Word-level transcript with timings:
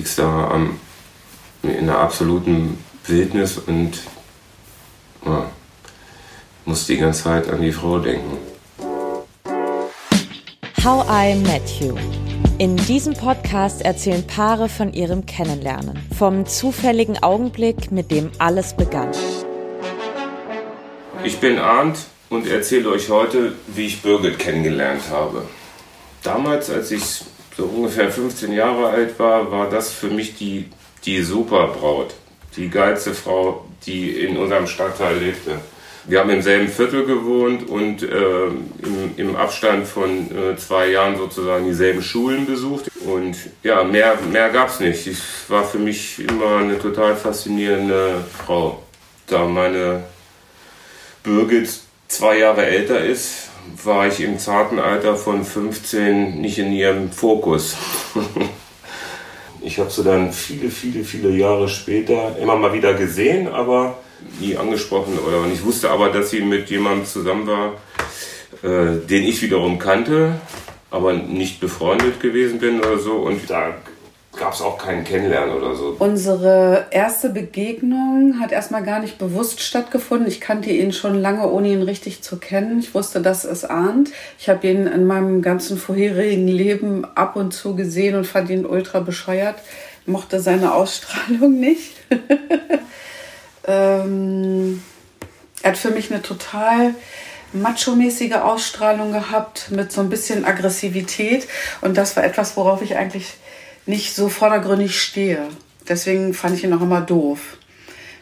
liegst 0.00 0.18
da 0.18 0.48
am, 0.48 0.80
in 1.62 1.84
der 1.84 1.98
absoluten 1.98 2.82
Wildnis 3.06 3.58
und 3.58 3.98
ja, 5.26 5.50
musst 6.64 6.88
die 6.88 6.96
ganze 6.96 7.24
Zeit 7.24 7.50
an 7.50 7.60
die 7.60 7.70
Frau 7.70 7.98
denken. 7.98 8.38
How 10.82 11.04
I 11.10 11.34
Met 11.34 11.68
You. 11.78 11.96
In 12.56 12.78
diesem 12.78 13.12
Podcast 13.12 13.82
erzählen 13.82 14.26
Paare 14.26 14.70
von 14.70 14.94
ihrem 14.94 15.26
Kennenlernen, 15.26 15.98
vom 16.16 16.46
zufälligen 16.46 17.22
Augenblick, 17.22 17.92
mit 17.92 18.10
dem 18.10 18.30
alles 18.38 18.74
begann. 18.74 19.10
Ich 21.24 21.40
bin 21.40 21.58
Arndt 21.58 21.98
und 22.30 22.46
erzähle 22.46 22.88
euch 22.88 23.10
heute, 23.10 23.52
wie 23.66 23.84
ich 23.84 24.00
Birgit 24.00 24.38
kennengelernt 24.38 25.02
habe. 25.10 25.44
Damals, 26.22 26.70
als 26.70 26.90
ich 26.90 27.20
so 27.60 27.66
ungefähr 27.66 28.10
15 28.10 28.52
Jahre 28.52 28.88
alt 28.88 29.18
war, 29.18 29.50
war 29.50 29.68
das 29.68 29.92
für 29.92 30.08
mich 30.08 30.36
die, 30.36 30.66
die 31.04 31.22
Superbraut, 31.22 32.14
die 32.56 32.70
geilste 32.70 33.12
Frau, 33.12 33.66
die 33.84 34.10
in 34.10 34.38
unserem 34.38 34.66
Stadtteil 34.66 35.18
lebte. 35.18 35.60
Wir 36.06 36.20
haben 36.20 36.30
im 36.30 36.40
selben 36.40 36.68
Viertel 36.68 37.04
gewohnt 37.04 37.68
und 37.68 38.02
äh, 38.02 38.46
im, 38.46 39.12
im, 39.18 39.36
Abstand 39.36 39.86
von 39.86 40.30
äh, 40.30 40.56
zwei 40.56 40.88
Jahren 40.88 41.18
sozusagen 41.18 41.66
dieselben 41.66 42.02
Schulen 42.02 42.46
besucht. 42.46 42.90
Und 43.04 43.36
ja, 43.62 43.84
mehr, 43.84 44.18
mehr 44.32 44.48
gab 44.48 44.70
es 44.70 44.80
nicht. 44.80 45.06
Ich 45.06 45.20
war 45.48 45.62
für 45.62 45.78
mich 45.78 46.18
immer 46.18 46.56
eine 46.56 46.78
total 46.78 47.14
faszinierende 47.14 48.24
Frau. 48.46 48.82
Da 49.26 49.44
meine 49.44 50.04
Birgit 51.22 51.68
zwei 52.08 52.38
Jahre 52.38 52.64
älter 52.64 53.04
ist, 53.04 53.49
war 53.84 54.06
ich 54.06 54.20
im 54.20 54.38
zarten 54.38 54.78
Alter 54.78 55.16
von 55.16 55.44
15 55.44 56.40
nicht 56.40 56.58
in 56.58 56.72
ihrem 56.72 57.10
Fokus. 57.10 57.76
ich 59.62 59.78
habe 59.78 59.90
sie 59.90 60.04
dann 60.04 60.32
viele, 60.32 60.70
viele, 60.70 61.04
viele 61.04 61.30
Jahre 61.30 61.68
später 61.68 62.36
immer 62.38 62.56
mal 62.56 62.72
wieder 62.72 62.94
gesehen, 62.94 63.48
aber 63.48 63.98
nie 64.38 64.56
angesprochen 64.56 65.18
oder 65.18 65.44
ich 65.52 65.64
wusste 65.64 65.90
aber, 65.90 66.10
dass 66.10 66.30
sie 66.30 66.40
mit 66.40 66.70
jemandem 66.70 67.06
zusammen 67.06 67.46
war, 67.46 67.72
äh, 68.62 68.98
den 69.06 69.24
ich 69.24 69.40
wiederum 69.42 69.78
kannte, 69.78 70.40
aber 70.90 71.12
nicht 71.12 71.60
befreundet 71.60 72.20
gewesen 72.20 72.58
bin 72.58 72.80
oder 72.80 72.98
so 72.98 73.12
und 73.14 73.48
da 73.48 73.74
gab 74.40 74.54
es 74.54 74.62
auch 74.62 74.78
keinen 74.78 75.04
Kennenlernen 75.04 75.54
oder 75.54 75.76
so. 75.76 75.94
Unsere 75.98 76.86
erste 76.90 77.28
Begegnung 77.28 78.40
hat 78.40 78.50
erstmal 78.50 78.82
gar 78.82 78.98
nicht 78.98 79.18
bewusst 79.18 79.60
stattgefunden. 79.60 80.26
Ich 80.26 80.40
kannte 80.40 80.70
ihn 80.70 80.92
schon 80.92 81.20
lange, 81.20 81.48
ohne 81.48 81.68
ihn 81.68 81.82
richtig 81.82 82.22
zu 82.22 82.38
kennen. 82.38 82.80
Ich 82.80 82.94
wusste, 82.94 83.20
dass 83.20 83.44
es 83.44 83.64
ahnt. 83.64 84.10
Ich 84.38 84.48
habe 84.48 84.66
ihn 84.66 84.86
in 84.86 85.06
meinem 85.06 85.42
ganzen 85.42 85.76
vorherigen 85.76 86.48
Leben 86.48 87.04
ab 87.14 87.36
und 87.36 87.52
zu 87.52 87.76
gesehen 87.76 88.16
und 88.16 88.26
fand 88.26 88.50
ihn 88.50 88.64
ultra 88.66 89.00
bescheuert. 89.00 89.56
Mochte 90.06 90.40
seine 90.40 90.74
Ausstrahlung 90.74 91.60
nicht. 91.60 91.92
ähm, 93.68 94.82
er 95.62 95.70
hat 95.70 95.78
für 95.78 95.90
mich 95.90 96.10
eine 96.10 96.22
total 96.22 96.94
macho-mäßige 97.52 98.36
Ausstrahlung 98.36 99.12
gehabt 99.12 99.70
mit 99.70 99.92
so 99.92 100.00
ein 100.00 100.08
bisschen 100.08 100.46
Aggressivität. 100.46 101.46
Und 101.82 101.98
das 101.98 102.16
war 102.16 102.24
etwas, 102.24 102.56
worauf 102.56 102.80
ich 102.80 102.96
eigentlich 102.96 103.34
nicht 103.90 104.14
so 104.14 104.28
vordergründig 104.28 104.98
stehe. 104.98 105.48
Deswegen 105.88 106.32
fand 106.32 106.56
ich 106.56 106.64
ihn 106.64 106.72
auch 106.72 106.80
immer 106.80 107.02
doof. 107.02 107.58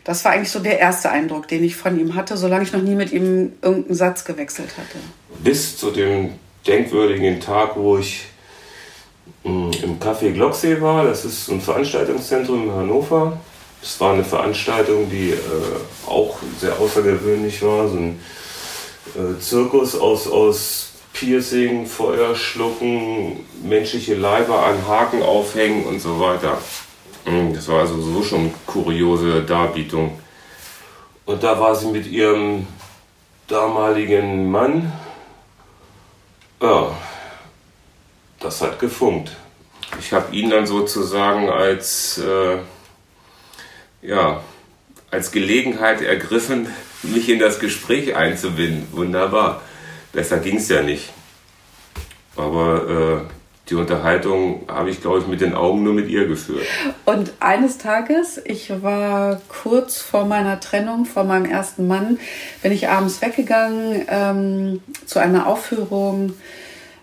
Das 0.03 0.25
war 0.25 0.33
eigentlich 0.33 0.51
so 0.51 0.59
der 0.59 0.79
erste 0.79 1.11
Eindruck, 1.11 1.49
den 1.49 1.63
ich 1.63 1.77
von 1.77 2.01
ihm 2.01 2.15
hatte, 2.15 2.37
solange 2.37 2.65
ich 2.65 2.73
noch 2.73 2.83
nie 2.83 2.95
mit 2.95 3.13
ihm 3.13 3.53
irgendeinen 3.61 3.95
Satz 3.95 4.25
gewechselt 4.25 4.71
hatte. 4.79 4.99
Bis 5.45 5.77
zu 5.77 5.91
dem 5.91 6.31
denkwürdigen 6.67 7.41
Tag, 7.41 7.77
wo 7.77 7.99
ich 7.99 8.25
mm, 9.45 9.71
im 9.83 10.01
Café 10.01 10.33
Glocksee 10.33 10.81
war. 10.81 11.05
Das 11.05 11.25
ist 11.25 11.51
ein 11.51 11.61
Veranstaltungszentrum 11.61 12.65
in 12.65 12.73
Hannover. 12.73 13.39
Es 13.83 14.01
war 14.01 14.15
eine 14.15 14.25
Veranstaltung, 14.25 15.11
die 15.11 15.31
äh, 15.31 15.37
auch 16.07 16.39
sehr 16.59 16.79
außergewöhnlich 16.79 17.63
war. 17.63 17.89
So 17.89 17.97
ein 17.97 18.21
äh, 19.15 19.39
Zirkus 19.41 19.95
aus, 19.95 20.27
aus 20.27 20.88
Piercing, 21.19 21.85
Feuer 21.85 22.37
schlucken, 22.37 23.45
menschliche 23.65 24.15
Leiber 24.15 24.65
an 24.65 24.87
Haken 24.87 25.21
aufhängen 25.21 25.85
und 25.85 25.99
so 25.99 26.21
weiter. 26.21 26.59
Mm, 27.25 27.53
das 27.53 27.67
war 27.67 27.81
also 27.81 28.01
so 28.01 28.23
schon 28.23 28.53
kuriose 28.67 29.43
Darbietung. 29.43 30.17
Und 31.25 31.43
da 31.43 31.59
war 31.59 31.75
sie 31.75 31.89
mit 31.89 32.07
ihrem 32.07 32.69
damaligen 33.49 34.49
Mann. 34.49 34.93
Ja, 36.63 36.97
das 38.39 38.61
hat 38.63 38.79
gefunkt. 38.79 39.33
Ich 39.99 40.13
habe 40.13 40.33
ihn 40.37 40.51
dann 40.51 40.69
sozusagen 40.69 41.51
als, 41.51 42.19
äh, 42.19 42.59
ja, 44.03 44.41
als 45.11 45.33
Gelegenheit 45.33 46.01
ergriffen, 46.01 46.69
mich 47.03 47.29
in 47.29 47.41
das 47.41 47.59
Gespräch 47.59 48.15
einzubinden. 48.15 48.87
Wunderbar. 48.93 49.63
Besser 50.13 50.39
ging 50.39 50.57
es 50.57 50.69
ja 50.69 50.83
nicht. 50.83 51.11
Aber 52.37 53.27
äh, 53.27 53.33
die 53.69 53.75
Unterhaltung 53.75 54.63
habe 54.69 54.89
ich, 54.91 55.01
glaube 55.01 55.19
ich, 55.19 55.27
mit 55.27 55.41
den 55.41 55.55
Augen 55.55 55.83
nur 55.83 55.93
mit 55.93 56.09
ihr 56.09 56.27
geführt. 56.27 56.67
Und 57.05 57.33
eines 57.41 57.77
Tages, 57.79 58.41
ich 58.45 58.71
war 58.83 59.41
kurz 59.49 60.01
vor 60.01 60.25
meiner 60.25 60.59
Trennung 60.61 61.05
von 61.05 61.27
meinem 61.27 61.45
ersten 61.45 61.87
Mann, 61.87 62.19
bin 62.63 62.73
ich 62.73 62.89
abends 62.89 63.21
weggegangen 63.21 64.07
ähm, 64.09 64.81
zu 65.05 65.19
einer 65.19 65.47
Aufführung. 65.47 66.35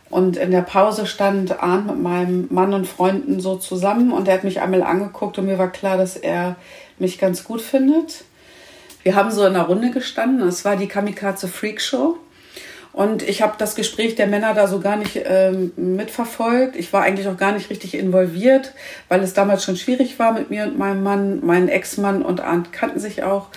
Und 0.10 0.38
in 0.38 0.52
der 0.52 0.62
Pause 0.62 1.06
stand 1.06 1.62
Arndt 1.62 1.88
mit 1.88 2.02
meinem 2.02 2.48
Mann 2.50 2.74
und 2.74 2.88
Freunden 2.88 3.40
so 3.40 3.58
zusammen 3.58 4.12
und 4.12 4.28
er 4.28 4.36
hat 4.36 4.44
mich 4.44 4.62
einmal 4.62 4.84
angeguckt 4.84 5.38
und 5.38 5.46
mir 5.46 5.60
war 5.60 5.72
klar, 5.72 5.98
dass 5.98 6.16
er 6.16 6.56
mich 7.00 7.20
ganz 7.20 7.44
gut 7.44 7.62
findet. 7.62 8.24
Wir 9.04 9.16
haben 9.16 9.30
so 9.30 9.46
in 9.46 9.56
einer 9.56 9.66
Runde 9.66 9.92
gestanden. 9.92 10.48
Es 10.48 10.66
war 10.66 10.78
die 10.78 10.88
Kamikaze 10.88 11.48
Freak 11.48 11.82
Show. 11.82 12.18
Und 12.96 13.28
ich 13.28 13.42
habe 13.42 13.56
das 13.58 13.76
Gespräch 13.76 14.16
der 14.16 14.26
Männer 14.26 14.54
da 14.54 14.68
so 14.68 14.80
gar 14.80 14.96
nicht 14.96 15.20
ähm, 15.26 15.74
mitverfolgt. 15.76 16.78
Ich 16.78 16.94
war 16.94 17.04
eigentlich 17.04 17.28
auch 17.28 17.36
gar 17.36 17.52
nicht 17.52 17.70
richtig 17.70 17.94
involviert, 17.94 18.72
weil 19.10 19.22
es 19.22 19.34
damals 19.34 19.66
schon 19.66 19.76
schwierig 19.76 20.18
war 20.18 20.32
mit 20.32 20.50
mir 20.50 20.64
und 20.64 20.78
meinem 20.78 21.04
Mann. 21.04 21.46
Mein 21.46 21.68
Ex-Mann 21.68 22.22
und 22.22 22.40
Arndt 22.40 22.72
kannten 22.72 23.02
sich 23.02 23.24
auch. 23.24 23.48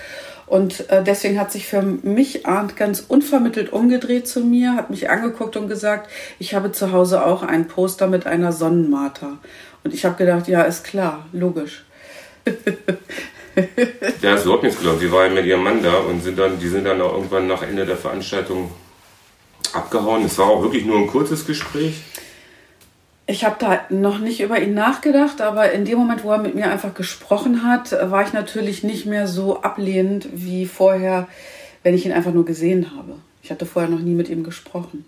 Und 0.47 0.91
äh, 0.91 1.05
deswegen 1.05 1.39
hat 1.39 1.53
sich 1.53 1.69
für 1.69 1.83
mich 1.83 2.47
Arndt 2.47 2.75
ganz 2.75 2.99
unvermittelt 3.07 3.73
umgedreht 3.73 4.27
zu 4.27 4.41
mir, 4.41 4.75
hat 4.75 4.91
mich 4.91 5.09
angeguckt 5.09 5.57
und 5.57 5.69
gesagt, 5.69 6.11
ich 6.41 6.55
habe 6.55 6.73
zu 6.73 6.91
Hause 6.91 7.25
auch 7.25 7.45
ein 7.45 7.69
Poster 7.69 8.09
mit 8.09 8.27
einer 8.27 8.51
Sonnenmarter. 8.51 9.39
Und 9.85 9.95
ich 9.95 10.05
habe 10.05 10.17
gedacht, 10.17 10.49
ja, 10.49 10.63
ist 10.63 10.83
klar, 10.83 11.27
logisch. 11.33 11.85
ja, 14.21 14.35
ist 14.35 14.47
überhaupt 14.47 14.65
nichts 14.65 14.81
geglaubt. 14.81 15.01
Die 15.01 15.13
waren 15.13 15.33
mit 15.33 15.47
ihrem 15.47 15.63
Mann 15.63 15.81
da 15.81 15.99
und 15.99 16.25
sind 16.25 16.37
dann, 16.41 16.59
die 16.59 16.69
sind 16.69 16.87
dann 16.87 17.01
auch 17.01 17.13
irgendwann 17.13 17.47
nach 17.47 17.63
Ende 17.63 17.87
der 17.87 17.97
Veranstaltung 17.97 18.73
abgehauen. 19.75 20.25
Es 20.25 20.39
war 20.39 20.47
auch 20.47 20.63
wirklich 20.63 20.85
nur 20.85 20.99
ein 20.99 21.07
kurzes 21.07 21.47
Gespräch. 21.47 22.03
Ich 23.27 23.45
habe 23.45 23.57
da 23.59 23.81
noch 23.91 24.19
nicht 24.19 24.41
über 24.41 24.59
ihn 24.59 24.73
nachgedacht, 24.73 25.43
aber 25.43 25.71
in 25.73 25.85
dem 25.85 25.99
Moment, 25.99 26.25
wo 26.25 26.31
er 26.33 26.39
mit 26.39 26.55
mir 26.55 26.71
einfach 26.71 26.95
gesprochen 26.95 27.63
hat, 27.63 27.93
war 28.11 28.23
ich 28.23 28.33
natürlich 28.33 28.85
nicht 28.85 29.05
mehr 29.05 29.29
so 29.29 29.61
ablehnend 29.61 30.29
wie 30.33 30.65
vorher, 30.65 31.29
wenn 31.83 31.95
ich 31.95 32.07
ihn 32.07 32.13
einfach 32.13 32.33
nur 32.33 32.47
gesehen 32.47 32.97
habe. 32.97 33.17
Ich 33.43 33.51
hatte 33.51 33.67
vorher 33.67 33.91
noch 33.91 34.01
nie 34.01 34.15
mit 34.15 34.31
ihm 34.31 34.45
gesprochen. 34.45 35.05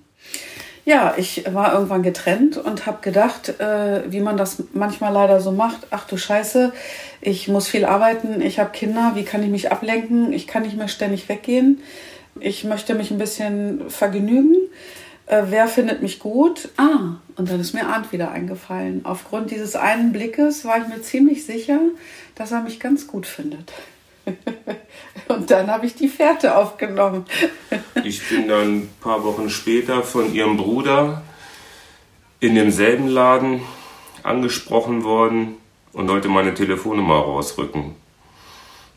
Ja, 0.84 1.15
ich 1.16 1.44
war 1.53 1.72
irgendwann 1.75 2.03
getrennt 2.03 2.56
und 2.56 2.87
habe 2.87 2.98
gedacht, 3.00 3.60
äh, 3.60 4.03
wie 4.10 4.21
man 4.21 4.37
das 4.37 4.65
manchmal 4.72 5.12
leider 5.12 5.41
so 5.41 5.53
macht. 5.53 5.87
Ach 5.91 6.06
du 6.06 6.16
Scheiße, 6.16 6.72
ich 7.21 7.48
muss 7.48 7.69
viel 7.69 7.84
arbeiten, 7.84 8.41
ich 8.41 8.59
habe 8.59 8.71
Kinder, 8.71 9.12
wie 9.15 9.25
kann 9.25 9.42
ich 9.42 9.50
mich 9.50 9.71
ablenken? 9.71 10.32
Ich 10.32 10.47
kann 10.47 10.62
nicht 10.62 10.77
mehr 10.77 10.88
ständig 10.88 11.28
weggehen. 11.28 11.81
Ich 12.41 12.65
möchte 12.65 12.95
mich 12.95 13.11
ein 13.11 13.19
bisschen 13.19 13.91
vergnügen. 13.91 14.56
Äh, 15.27 15.45
wer 15.49 15.69
findet 15.69 16.03
mich 16.03 16.19
gut? 16.19 16.71
Ah, 16.77 17.17
und 17.37 17.51
dann 17.51 17.61
ist 17.61 17.75
mir 17.75 17.87
Arndt 17.87 18.12
wieder 18.12 18.33
eingefallen. 18.33 19.03
Aufgrund 19.05 19.51
dieses 19.51 19.77
einen 19.77 20.12
Blickes 20.12 20.65
war 20.65 20.78
ich 20.78 20.89
mir 20.89 21.03
ziemlich 21.03 21.45
sicher, 21.45 21.78
dass 22.34 22.51
er 22.51 22.63
mich 22.63 22.81
ganz 22.81 23.07
gut 23.07 23.27
findet. 23.27 23.72
und 25.28 25.51
dann 25.51 25.71
habe 25.71 25.87
ich 25.87 25.95
die 25.95 26.09
Fährte 26.09 26.57
aufgenommen. 26.57 27.27
ich 28.04 28.28
bin 28.28 28.48
dann 28.48 28.78
ein 28.78 28.91
paar 29.01 29.22
Wochen 29.22 29.51
später 29.51 30.03
von 30.03 30.34
ihrem 30.34 30.57
Bruder 30.57 31.22
in 32.41 32.54
demselben 32.54 33.07
Laden 33.07 33.60
angesprochen 34.22 35.04
worden 35.04 35.57
und 35.93 36.09
wollte 36.09 36.28
meine 36.28 36.54
Telefonnummer 36.54 37.16
rausrücken. 37.16 37.95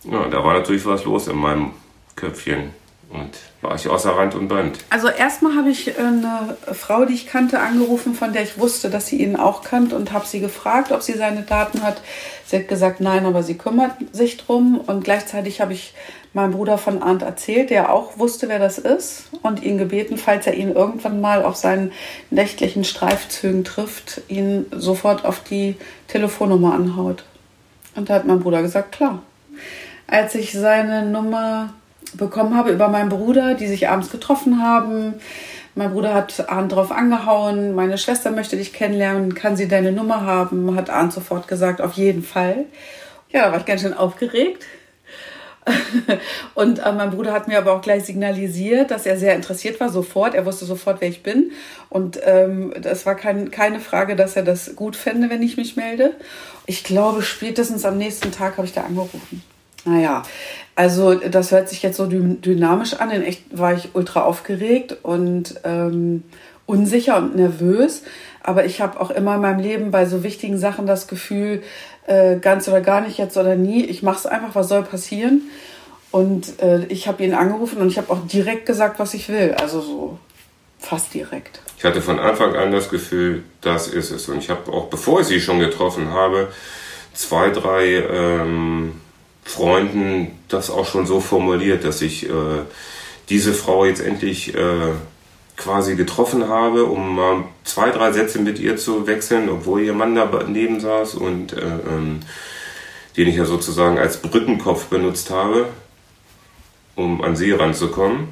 Ja, 0.03 0.27
da 0.27 0.43
war 0.43 0.53
natürlich 0.53 0.85
was 0.85 1.03
los 1.05 1.27
in 1.27 1.37
meinem 1.37 1.71
Köpfchen. 2.15 2.82
Und 3.09 3.31
war 3.61 3.75
ich 3.75 3.87
außer 3.87 4.17
Rand 4.17 4.33
und 4.33 4.47
Band. 4.47 4.79
Also 4.89 5.07
erstmal 5.07 5.55
habe 5.55 5.69
ich 5.69 5.97
eine 5.99 6.57
Frau, 6.71 7.05
die 7.05 7.13
ich 7.13 7.27
kannte, 7.27 7.59
angerufen, 7.59 8.15
von 8.15 8.33
der 8.33 8.41
ich 8.41 8.57
wusste, 8.57 8.89
dass 8.89 9.07
sie 9.07 9.17
ihn 9.17 9.35
auch 9.35 9.63
kannte 9.63 9.95
und 9.95 10.11
habe 10.11 10.25
sie 10.25 10.39
gefragt, 10.39 10.91
ob 10.91 11.03
sie 11.03 11.13
seine 11.13 11.43
Daten 11.43 11.83
hat. 11.83 12.01
Sie 12.45 12.57
hat 12.57 12.67
gesagt, 12.67 13.01
nein, 13.01 13.25
aber 13.25 13.43
sie 13.43 13.55
kümmert 13.55 13.91
sich 14.11 14.37
drum. 14.37 14.79
Und 14.79 15.03
gleichzeitig 15.03 15.61
habe 15.61 15.73
ich 15.73 15.93
meinem 16.33 16.53
Bruder 16.53 16.77
von 16.77 17.03
Arndt 17.03 17.21
erzählt, 17.21 17.69
der 17.69 17.93
auch 17.93 18.17
wusste, 18.17 18.49
wer 18.49 18.59
das 18.59 18.79
ist 18.79 19.29
und 19.43 19.61
ihn 19.61 19.77
gebeten, 19.77 20.17
falls 20.17 20.47
er 20.47 20.55
ihn 20.55 20.73
irgendwann 20.73 21.21
mal 21.21 21.43
auf 21.43 21.55
seinen 21.55 21.91
nächtlichen 22.31 22.83
Streifzügen 22.83 23.63
trifft, 23.63 24.21
ihn 24.27 24.65
sofort 24.71 25.25
auf 25.25 25.41
die 25.43 25.75
Telefonnummer 26.07 26.73
anhaut. 26.73 27.23
Und 27.95 28.09
da 28.09 28.15
hat 28.15 28.25
mein 28.25 28.39
Bruder 28.39 28.63
gesagt, 28.63 28.93
klar. 28.93 29.21
Als 30.07 30.35
ich 30.35 30.51
seine 30.51 31.05
Nummer 31.05 31.73
bekommen 32.17 32.55
habe 32.55 32.71
über 32.71 32.87
meinen 32.87 33.09
Bruder, 33.09 33.55
die 33.55 33.67
sich 33.67 33.89
abends 33.89 34.09
getroffen 34.11 34.61
haben, 34.61 35.15
mein 35.75 35.91
Bruder 35.91 36.13
hat 36.13 36.49
Arndt 36.49 36.71
drauf 36.71 36.91
angehauen, 36.91 37.73
meine 37.73 37.97
Schwester 37.97 38.29
möchte 38.29 38.57
dich 38.57 38.73
kennenlernen, 38.73 39.33
kann 39.33 39.55
sie 39.57 39.67
deine 39.67 39.91
Nummer 39.91 40.21
haben, 40.21 40.75
hat 40.75 40.91
Arndt 40.91 41.13
sofort 41.13 41.47
gesagt, 41.47 41.81
auf 41.81 41.93
jeden 41.93 42.23
Fall. 42.23 42.65
Ja, 43.31 43.45
da 43.45 43.51
war 43.51 43.59
ich 43.59 43.65
ganz 43.65 43.81
schön 43.81 43.95
aufgeregt. 43.95 44.63
Und 46.53 46.79
äh, 46.79 46.91
mein 46.91 47.11
Bruder 47.11 47.31
hat 47.31 47.47
mir 47.47 47.57
aber 47.57 47.73
auch 47.73 47.81
gleich 47.81 48.03
signalisiert, 48.03 48.91
dass 48.91 49.05
er 49.05 49.17
sehr 49.17 49.33
interessiert 49.33 49.79
war, 49.79 49.89
sofort. 49.89 50.35
Er 50.35 50.45
wusste 50.45 50.65
sofort, 50.65 51.01
wer 51.01 51.07
ich 51.07 51.23
bin. 51.23 51.51
Und 51.89 52.19
ähm, 52.23 52.73
das 52.79 53.05
war 53.05 53.15
kein, 53.15 53.49
keine 53.49 53.79
Frage, 53.79 54.15
dass 54.15 54.35
er 54.35 54.43
das 54.43 54.75
gut 54.75 54.95
fände, 54.95 55.29
wenn 55.29 55.41
ich 55.41 55.57
mich 55.57 55.75
melde. 55.75 56.15
Ich 56.65 56.83
glaube, 56.83 57.23
spätestens 57.23 57.85
am 57.85 57.97
nächsten 57.97 58.31
Tag 58.31 58.57
habe 58.57 58.67
ich 58.67 58.73
da 58.73 58.81
angerufen. 58.81 59.41
Naja, 59.85 60.23
also 60.75 61.15
das 61.15 61.51
hört 61.51 61.69
sich 61.69 61.83
jetzt 61.83 61.97
so 61.97 62.07
dynamisch 62.07 62.93
an. 62.93 63.11
In 63.11 63.23
echt 63.23 63.43
war 63.57 63.73
ich 63.73 63.89
ultra 63.93 64.21
aufgeregt 64.21 64.97
und 65.03 65.55
ähm, 65.63 66.23
unsicher 66.65 67.17
und 67.17 67.35
nervös. 67.35 68.03
Aber 68.41 68.65
ich 68.65 68.81
habe 68.81 68.99
auch 68.99 69.11
immer 69.11 69.35
in 69.35 69.41
meinem 69.41 69.59
Leben 69.59 69.91
bei 69.91 70.05
so 70.05 70.23
wichtigen 70.23 70.57
Sachen 70.57 70.85
das 70.85 71.07
Gefühl, 71.07 71.63
äh, 72.07 72.37
ganz 72.37 72.67
oder 72.67 72.81
gar 72.81 73.01
nicht, 73.01 73.17
jetzt 73.17 73.37
oder 73.37 73.55
nie. 73.55 73.85
Ich 73.85 74.03
mache 74.03 74.17
es 74.17 74.25
einfach, 74.25 74.55
was 74.55 74.67
soll 74.67 74.83
passieren. 74.83 75.43
Und 76.11 76.61
äh, 76.61 76.85
ich 76.85 77.07
habe 77.07 77.23
ihn 77.23 77.33
angerufen 77.33 77.79
und 77.79 77.87
ich 77.87 77.97
habe 77.97 78.11
auch 78.11 78.25
direkt 78.27 78.65
gesagt, 78.65 78.99
was 78.99 79.13
ich 79.13 79.29
will. 79.29 79.55
Also 79.59 79.81
so 79.81 80.19
fast 80.79 81.13
direkt. 81.13 81.61
Ich 81.77 81.83
hatte 81.83 82.01
von 82.01 82.19
Anfang 82.19 82.55
an 82.55 82.71
das 82.71 82.89
Gefühl, 82.89 83.43
das 83.61 83.87
ist 83.87 84.11
es. 84.11 84.29
Und 84.29 84.37
ich 84.37 84.49
habe 84.49 84.71
auch, 84.71 84.87
bevor 84.87 85.21
ich 85.21 85.27
sie 85.27 85.41
schon 85.41 85.59
getroffen 85.59 86.11
habe, 86.11 86.49
zwei, 87.13 87.49
drei 87.49 88.03
ähm, 88.09 89.01
Freunden 89.43 90.39
das 90.47 90.69
auch 90.69 90.85
schon 90.85 91.05
so 91.05 91.19
formuliert, 91.19 91.83
dass 91.83 92.01
ich 92.01 92.29
äh, 92.29 92.63
diese 93.29 93.53
Frau 93.53 93.85
jetzt 93.85 94.01
endlich 94.01 94.55
äh, 94.55 94.93
quasi 95.57 95.95
getroffen 95.95 96.47
habe, 96.49 96.85
um 96.85 97.15
mal 97.15 97.43
zwei, 97.63 97.91
drei 97.91 98.11
Sätze 98.11 98.39
mit 98.39 98.59
ihr 98.59 98.77
zu 98.77 99.05
wechseln, 99.07 99.49
obwohl 99.49 99.81
ihr 99.81 99.93
Mann 99.93 100.15
daneben 100.15 100.79
saß 100.79 101.15
und 101.15 101.53
äh, 101.53 101.61
ähm, 101.61 102.21
den 103.15 103.27
ich 103.27 103.35
ja 103.35 103.45
sozusagen 103.45 103.99
als 103.99 104.17
Brückenkopf 104.17 104.85
benutzt 104.85 105.29
habe, 105.29 105.67
um 106.95 107.23
an 107.23 107.35
sie 107.35 107.51
ranzukommen. 107.51 108.29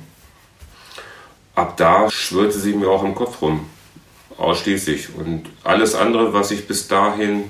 Ab 1.54 1.78
da 1.78 2.10
schwirrte 2.10 2.58
sie 2.58 2.74
mir 2.74 2.90
auch 2.90 3.04
im 3.04 3.14
Kopf 3.14 3.42
rum, 3.42 3.70
ausschließlich. 4.38 5.10
Und 5.16 5.46
alles 5.64 5.94
andere, 5.94 6.34
was 6.34 6.50
ich 6.52 6.68
bis 6.68 6.88
dahin, 6.88 7.44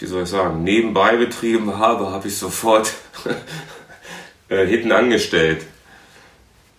wie 0.00 0.06
soll 0.06 0.24
ich 0.24 0.28
sagen, 0.28 0.64
nebenbei 0.64 1.16
betrieben 1.16 1.78
habe, 1.78 2.10
habe 2.10 2.28
ich 2.28 2.36
sofort 2.36 2.92
äh, 4.48 4.66
hinten 4.66 4.92
angestellt 4.92 5.66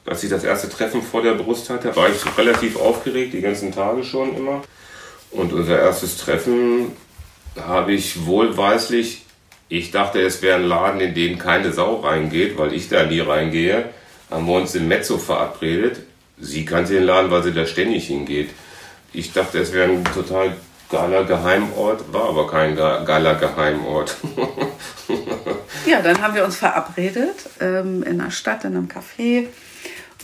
als 0.07 0.23
ich 0.23 0.29
das 0.29 0.43
erste 0.43 0.69
Treffen 0.69 1.01
vor 1.01 1.21
der 1.21 1.33
Brust 1.33 1.69
hatte, 1.69 1.95
war 1.95 2.09
ich 2.09 2.37
relativ 2.37 2.77
aufgeregt, 2.77 3.33
die 3.33 3.41
ganzen 3.41 3.73
Tage 3.73 4.03
schon 4.03 4.35
immer. 4.35 4.63
Und 5.31 5.51
unser 5.51 5.79
erstes 5.79 6.17
Treffen 6.17 6.93
habe 7.59 7.91
ich 7.91 8.25
wohlweislich, 8.25 9.23
ich 9.67 9.91
dachte, 9.91 10.21
es 10.21 10.41
wäre 10.41 10.59
ein 10.59 10.63
Laden, 10.63 11.01
in 11.01 11.13
den 11.13 11.37
keine 11.37 11.73
Sau 11.73 11.97
reingeht, 11.97 12.57
weil 12.57 12.73
ich 12.73 12.87
da 12.87 13.05
nie 13.05 13.19
reingehe, 13.19 13.89
haben 14.31 14.47
wir 14.47 14.55
uns 14.55 14.75
im 14.75 14.87
Mezzo 14.87 15.17
verabredet. 15.17 15.99
Sie 16.39 16.63
kannte 16.63 16.93
den 16.93 17.03
Laden, 17.03 17.29
weil 17.29 17.43
sie 17.43 17.53
da 17.53 17.65
ständig 17.65 18.07
hingeht. 18.07 18.51
Ich 19.11 19.33
dachte, 19.33 19.59
es 19.59 19.73
wäre 19.73 19.89
ein 19.89 20.05
total 20.05 20.55
geiler 20.89 21.23
Geheimort, 21.25 22.13
war 22.13 22.29
aber 22.29 22.47
kein 22.47 22.75
geiler 22.75 23.35
Geheimort. 23.35 24.15
ja, 25.85 26.01
dann 26.01 26.21
haben 26.21 26.35
wir 26.35 26.45
uns 26.45 26.57
verabredet 26.57 27.35
ähm, 27.59 28.03
in 28.03 28.19
der 28.19 28.31
Stadt, 28.31 28.63
in 28.63 28.75
einem 28.75 28.87
Café. 28.87 29.47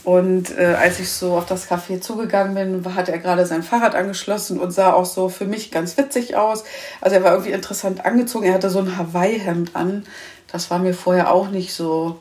Und 0.04 0.56
äh, 0.58 0.76
als 0.78 1.00
ich 1.00 1.10
so 1.10 1.36
auf 1.36 1.46
das 1.46 1.68
Café 1.70 2.00
zugegangen 2.00 2.54
bin, 2.54 2.94
hat 2.94 3.08
er 3.08 3.18
gerade 3.18 3.46
sein 3.46 3.62
Fahrrad 3.62 3.94
angeschlossen 3.94 4.60
und 4.60 4.70
sah 4.70 4.92
auch 4.92 5.06
so 5.06 5.30
für 5.30 5.46
mich 5.46 5.70
ganz 5.70 5.96
witzig 5.96 6.36
aus. 6.36 6.64
Also 7.00 7.16
er 7.16 7.24
war 7.24 7.32
irgendwie 7.32 7.52
interessant 7.52 8.04
angezogen. 8.04 8.44
Er 8.44 8.54
hatte 8.54 8.68
so 8.68 8.80
ein 8.80 8.98
Hawaii-Hemd 8.98 9.74
an. 9.74 10.04
Das 10.52 10.70
war 10.70 10.78
mir 10.78 10.92
vorher 10.92 11.32
auch 11.32 11.48
nicht 11.48 11.72
so 11.72 12.20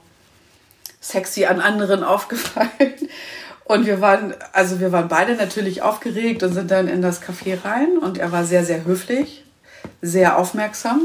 sexy 1.01 1.45
an 1.45 1.59
anderen 1.59 2.03
aufgefallen. 2.05 2.69
Und 3.65 3.85
wir 3.85 4.01
waren, 4.01 4.33
also 4.51 4.79
wir 4.79 4.91
waren 4.91 5.07
beide 5.07 5.35
natürlich 5.35 5.81
aufgeregt 5.81 6.43
und 6.43 6.53
sind 6.53 6.69
dann 6.69 6.87
in 6.87 7.01
das 7.01 7.21
Café 7.21 7.63
rein. 7.63 7.97
Und 7.97 8.17
er 8.17 8.31
war 8.31 8.43
sehr, 8.43 8.65
sehr 8.65 8.85
höflich, 8.85 9.45
sehr 10.01 10.37
aufmerksam 10.37 11.01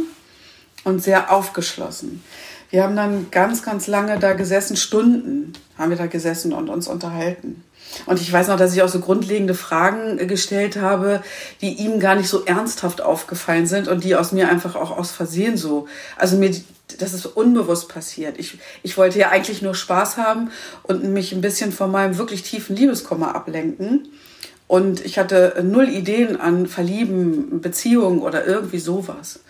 und 0.85 1.03
sehr 1.03 1.33
aufgeschlossen. 1.33 2.23
Wir 2.71 2.83
haben 2.83 2.97
dann 2.97 3.31
ganz, 3.31 3.63
ganz 3.63 3.87
lange 3.87 4.19
da 4.19 4.35
gesessen, 4.35 4.77
Stunden 4.77 5.55
haben 5.79 5.91
wir 5.91 5.97
da 5.97 6.07
gesessen 6.07 6.53
und 6.53 6.69
uns 6.69 6.87
unterhalten. 6.89 7.65
Und 8.05 8.21
ich 8.21 8.31
weiß 8.31 8.49
noch, 8.49 8.59
dass 8.59 8.75
ich 8.75 8.83
auch 8.83 8.89
so 8.89 9.01
grundlegende 9.01 9.55
Fragen 9.55 10.19
gestellt 10.29 10.77
habe, 10.77 11.23
die 11.63 11.75
ihm 11.75 12.01
gar 12.01 12.15
nicht 12.15 12.29
so 12.29 12.45
ernsthaft 12.45 13.01
aufgefallen 13.01 13.67
sind 13.67 13.89
und 13.89 14.05
die 14.05 14.15
aus 14.15 14.33
mir 14.33 14.51
einfach 14.51 14.77
auch 14.77 14.97
aus 14.97 15.11
Versehen 15.11 15.57
so, 15.57 15.89
also 16.17 16.37
mir, 16.37 16.55
das 16.99 17.13
ist 17.13 17.27
unbewusst 17.27 17.89
passiert. 17.89 18.39
Ich, 18.39 18.59
ich 18.83 18.97
wollte 18.97 19.19
ja 19.19 19.29
eigentlich 19.29 19.63
nur 19.63 19.75
Spaß 19.75 20.17
haben 20.17 20.51
und 20.83 21.05
mich 21.05 21.33
ein 21.33 21.41
bisschen 21.41 21.73
von 21.73 21.91
meinem 21.91 22.19
wirklich 22.19 22.43
tiefen 22.43 22.77
Liebeskummer 22.77 23.35
ablenken. 23.35 24.09
Und 24.67 25.05
ich 25.05 25.19
hatte 25.19 25.63
null 25.63 25.89
Ideen 25.89 26.41
an 26.41 26.67
Verlieben, 26.67 27.61
Beziehungen 27.61 28.21
oder 28.21 28.47
irgendwie 28.47 28.79
sowas. 28.79 29.41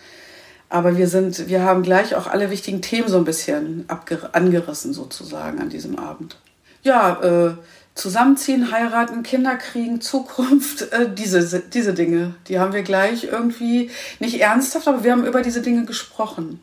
Aber 0.69 0.97
wir 0.97 1.09
sind, 1.09 1.49
wir 1.49 1.63
haben 1.63 1.83
gleich 1.83 2.15
auch 2.15 2.27
alle 2.27 2.51
wichtigen 2.51 2.83
Themen 2.83 3.09
so 3.09 3.17
ein 3.17 3.25
bisschen 3.25 3.87
angerissen 4.33 4.93
sozusagen 4.93 5.61
an 5.61 5.71
diesem 5.71 5.99
Abend. 5.99 6.37
Ja, 6.83 7.21
äh, 7.23 7.55
zusammenziehen, 7.95 8.71
heiraten, 8.71 9.23
Kinder 9.23 9.57
kriegen, 9.57 10.01
Zukunft, 10.03 10.93
äh, 10.93 11.13
diese, 11.13 11.61
diese 11.61 11.95
Dinge, 11.95 12.35
die 12.49 12.61
haben 12.61 12.73
wir 12.73 12.83
gleich 12.83 13.25
irgendwie 13.25 13.91
nicht 14.21 14.41
ernsthaft, 14.41 14.89
aber 14.89 15.05
wir 15.05 15.13
haben 15.13 15.27
über 15.27 15.43
diese 15.43 15.63
Dinge 15.63 15.85
gesprochen. 15.85 16.61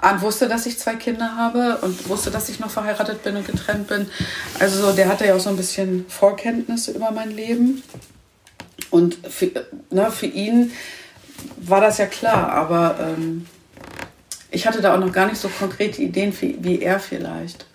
Arndt 0.00 0.22
wusste, 0.22 0.48
dass 0.48 0.66
ich 0.66 0.78
zwei 0.78 0.96
Kinder 0.96 1.36
habe 1.36 1.78
und 1.78 2.08
wusste, 2.08 2.30
dass 2.30 2.48
ich 2.48 2.58
noch 2.60 2.70
verheiratet 2.70 3.22
bin 3.22 3.36
und 3.36 3.46
getrennt 3.46 3.88
bin. 3.88 4.08
Also 4.58 4.92
der 4.92 5.08
hatte 5.08 5.26
ja 5.26 5.34
auch 5.34 5.40
so 5.40 5.50
ein 5.50 5.56
bisschen 5.56 6.06
Vorkenntnisse 6.08 6.92
über 6.92 7.10
mein 7.10 7.30
Leben. 7.30 7.82
Und 8.90 9.18
für, 9.28 9.50
ne, 9.90 10.10
für 10.10 10.26
ihn 10.26 10.72
war 11.56 11.80
das 11.80 11.98
ja 11.98 12.06
klar, 12.06 12.52
aber 12.52 12.96
ähm, 13.00 13.46
ich 14.50 14.66
hatte 14.66 14.80
da 14.80 14.94
auch 14.94 14.98
noch 14.98 15.12
gar 15.12 15.26
nicht 15.26 15.38
so 15.38 15.48
konkrete 15.48 16.02
Ideen 16.02 16.34
wie 16.40 16.82
er 16.82 17.00
vielleicht. 17.00 17.66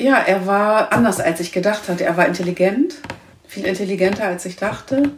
Ja, 0.00 0.18
er 0.18 0.46
war 0.46 0.92
anders, 0.92 1.20
als 1.20 1.40
ich 1.40 1.52
gedacht 1.52 1.88
hatte. 1.88 2.04
Er 2.04 2.16
war 2.16 2.26
intelligent, 2.26 2.96
viel 3.46 3.66
intelligenter, 3.66 4.24
als 4.24 4.44
ich 4.46 4.56
dachte. 4.56 5.10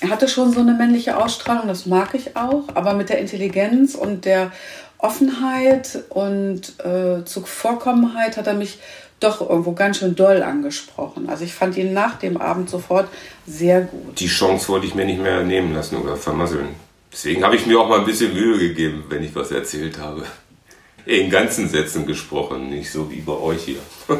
Er 0.00 0.10
hatte 0.10 0.28
schon 0.28 0.52
so 0.52 0.60
eine 0.60 0.74
männliche 0.74 1.16
Ausstrahlung, 1.16 1.66
das 1.66 1.86
mag 1.86 2.14
ich 2.14 2.36
auch, 2.36 2.64
aber 2.74 2.94
mit 2.94 3.08
der 3.08 3.18
Intelligenz 3.18 3.94
und 3.94 4.24
der 4.24 4.52
Offenheit 4.98 6.04
und 6.08 6.74
äh, 6.84 7.24
Zuvorkommenheit 7.24 8.36
hat 8.36 8.46
er 8.46 8.54
mich 8.54 8.78
doch 9.20 9.40
irgendwo 9.48 9.72
ganz 9.72 9.98
schön 9.98 10.14
doll 10.14 10.42
angesprochen. 10.42 11.28
Also 11.28 11.44
ich 11.44 11.54
fand 11.54 11.76
ihn 11.76 11.92
nach 11.92 12.18
dem 12.18 12.36
Abend 12.36 12.70
sofort 12.70 13.08
sehr 13.46 13.82
gut. 13.82 14.18
Die 14.20 14.28
Chance 14.28 14.68
wollte 14.68 14.86
ich 14.86 14.94
mir 14.94 15.04
nicht 15.04 15.20
mehr 15.20 15.42
nehmen 15.42 15.74
lassen 15.74 15.96
oder 15.96 16.16
vermasseln. 16.16 16.68
Deswegen 17.12 17.42
habe 17.44 17.56
ich 17.56 17.66
mir 17.66 17.80
auch 17.80 17.88
mal 17.88 18.00
ein 18.00 18.04
bisschen 18.04 18.34
Mühe 18.34 18.58
gegeben, 18.58 19.04
wenn 19.08 19.24
ich 19.24 19.34
was 19.34 19.50
erzählt 19.50 19.98
habe. 19.98 20.24
In 21.04 21.30
ganzen 21.30 21.68
Sätzen 21.68 22.06
gesprochen, 22.06 22.68
nicht 22.68 22.92
so 22.92 23.10
wie 23.10 23.20
bei 23.20 23.32
euch 23.32 23.64
hier. 23.64 23.80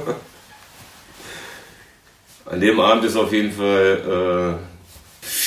An 2.46 2.60
dem 2.60 2.80
Abend 2.80 3.04
ist 3.04 3.16
auf 3.16 3.32
jeden 3.32 3.52
Fall 3.52 4.58
äh, 4.58 4.77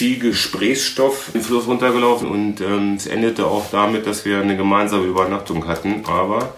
viel 0.01 0.17
Gesprächsstoff 0.17 1.29
im 1.35 1.41
Fluss 1.41 1.67
runtergelaufen 1.67 2.27
und 2.27 2.59
ähm, 2.59 2.95
es 2.95 3.05
endete 3.05 3.45
auch 3.45 3.69
damit, 3.71 4.07
dass 4.07 4.25
wir 4.25 4.41
eine 4.41 4.57
gemeinsame 4.57 5.05
Übernachtung 5.05 5.67
hatten, 5.67 6.05
aber 6.07 6.55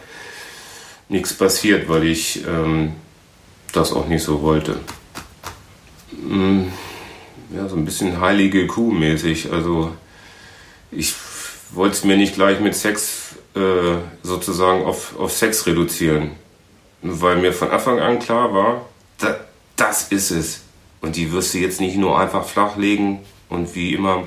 nichts 1.09 1.33
passiert, 1.33 1.89
weil 1.89 2.05
ich 2.05 2.47
ähm, 2.47 2.93
das 3.73 3.91
auch 3.91 4.07
nicht 4.07 4.23
so 4.23 4.41
wollte. 4.43 4.79
Mm, 6.21 6.69
ja, 7.53 7.67
so 7.67 7.75
ein 7.75 7.83
bisschen 7.83 8.21
heilige 8.21 8.65
Kuh 8.65 8.93
mäßig, 8.93 9.51
also 9.51 9.91
ich 10.89 11.13
wollte 11.73 11.97
es 11.97 12.05
mir 12.05 12.15
nicht 12.15 12.35
gleich 12.35 12.61
mit 12.61 12.75
Sex 12.75 13.35
äh, 13.55 13.97
sozusagen 14.21 14.85
auf, 14.85 15.19
auf 15.19 15.33
Sex 15.33 15.65
reduzieren, 15.65 16.31
weil 17.01 17.35
mir 17.35 17.51
von 17.51 17.71
Anfang 17.71 17.99
an 17.99 18.19
klar 18.19 18.53
war, 18.53 18.85
da, 19.17 19.35
das 19.75 20.13
ist 20.13 20.31
es. 20.31 20.61
Und 21.01 21.17
die 21.17 21.33
wirst 21.33 21.53
du 21.53 21.57
jetzt 21.57 21.81
nicht 21.81 21.97
nur 21.97 22.17
einfach 22.17 22.45
flachlegen 22.45 23.19
und 23.53 23.73
wie 23.75 23.93
immer 23.93 24.23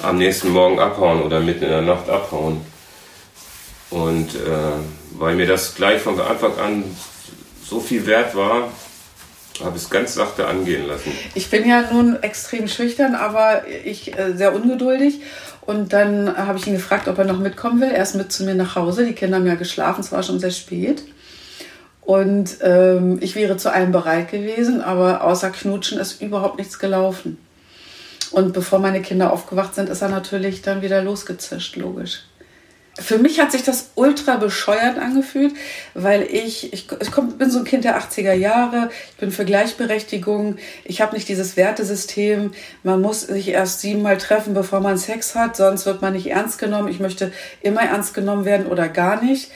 am 0.00 0.18
nächsten 0.18 0.50
Morgen 0.50 0.78
abhauen 0.78 1.22
oder 1.22 1.40
mitten 1.40 1.64
in 1.64 1.70
der 1.70 1.82
Nacht 1.82 2.08
abhauen. 2.08 2.60
Und 3.90 4.34
äh, 4.34 5.18
weil 5.18 5.36
mir 5.36 5.46
das 5.46 5.74
gleich 5.74 6.00
von 6.00 6.20
Anfang 6.20 6.58
an 6.58 6.84
so 7.64 7.80
viel 7.80 8.06
wert 8.06 8.34
war, 8.34 8.68
habe 9.62 9.76
es 9.76 9.88
ganz 9.88 10.14
sachte 10.14 10.46
angehen 10.48 10.88
lassen. 10.88 11.12
Ich 11.34 11.48
bin 11.48 11.68
ja 11.68 11.92
nun 11.92 12.20
extrem 12.22 12.66
schüchtern, 12.66 13.14
aber 13.14 13.62
ich 13.84 14.18
äh, 14.18 14.32
sehr 14.34 14.54
ungeduldig. 14.54 15.20
Und 15.60 15.92
dann 15.92 16.36
habe 16.36 16.58
ich 16.58 16.66
ihn 16.66 16.74
gefragt, 16.74 17.08
ob 17.08 17.18
er 17.18 17.24
noch 17.24 17.38
mitkommen 17.38 17.80
will. 17.80 17.90
Er 17.90 18.02
ist 18.02 18.14
mit 18.14 18.32
zu 18.32 18.44
mir 18.44 18.54
nach 18.54 18.74
Hause. 18.74 19.06
Die 19.06 19.12
Kinder 19.14 19.38
haben 19.38 19.46
ja 19.46 19.54
geschlafen, 19.54 20.00
es 20.00 20.12
war 20.12 20.22
schon 20.22 20.40
sehr 20.40 20.50
spät. 20.50 21.04
Und 22.02 22.58
ähm, 22.60 23.18
ich 23.22 23.34
wäre 23.34 23.56
zu 23.56 23.72
allem 23.72 23.92
bereit 23.92 24.30
gewesen, 24.30 24.82
aber 24.82 25.24
außer 25.24 25.50
Knutschen 25.50 25.98
ist 25.98 26.20
überhaupt 26.20 26.58
nichts 26.58 26.78
gelaufen. 26.78 27.38
Und 28.34 28.52
bevor 28.52 28.80
meine 28.80 29.00
Kinder 29.00 29.32
aufgewacht 29.32 29.76
sind, 29.76 29.88
ist 29.88 30.02
er 30.02 30.08
natürlich 30.08 30.60
dann 30.60 30.82
wieder 30.82 31.00
losgezischt, 31.04 31.76
logisch. 31.76 32.24
Für 32.98 33.18
mich 33.18 33.38
hat 33.38 33.52
sich 33.52 33.62
das 33.62 33.90
ultra 33.94 34.36
bescheuert 34.36 34.98
angefühlt, 34.98 35.54
weil 35.94 36.22
ich, 36.22 36.72
ich, 36.72 36.88
ich 37.00 37.12
komm, 37.12 37.38
bin 37.38 37.50
so 37.50 37.60
ein 37.60 37.64
Kind 37.64 37.84
der 37.84 37.96
80er 37.96 38.32
Jahre, 38.32 38.90
ich 39.10 39.16
bin 39.18 39.30
für 39.30 39.44
Gleichberechtigung, 39.44 40.56
ich 40.84 41.00
habe 41.00 41.14
nicht 41.14 41.28
dieses 41.28 41.56
Wertesystem, 41.56 42.52
man 42.82 43.00
muss 43.00 43.22
sich 43.22 43.48
erst 43.48 43.80
siebenmal 43.80 44.18
treffen, 44.18 44.52
bevor 44.52 44.80
man 44.80 44.98
Sex 44.98 45.36
hat, 45.36 45.56
sonst 45.56 45.86
wird 45.86 46.02
man 46.02 46.12
nicht 46.14 46.26
ernst 46.26 46.58
genommen. 46.58 46.88
Ich 46.88 46.98
möchte 46.98 47.32
immer 47.62 47.82
ernst 47.82 48.14
genommen 48.14 48.44
werden 48.44 48.66
oder 48.66 48.88
gar 48.88 49.22
nicht 49.22 49.50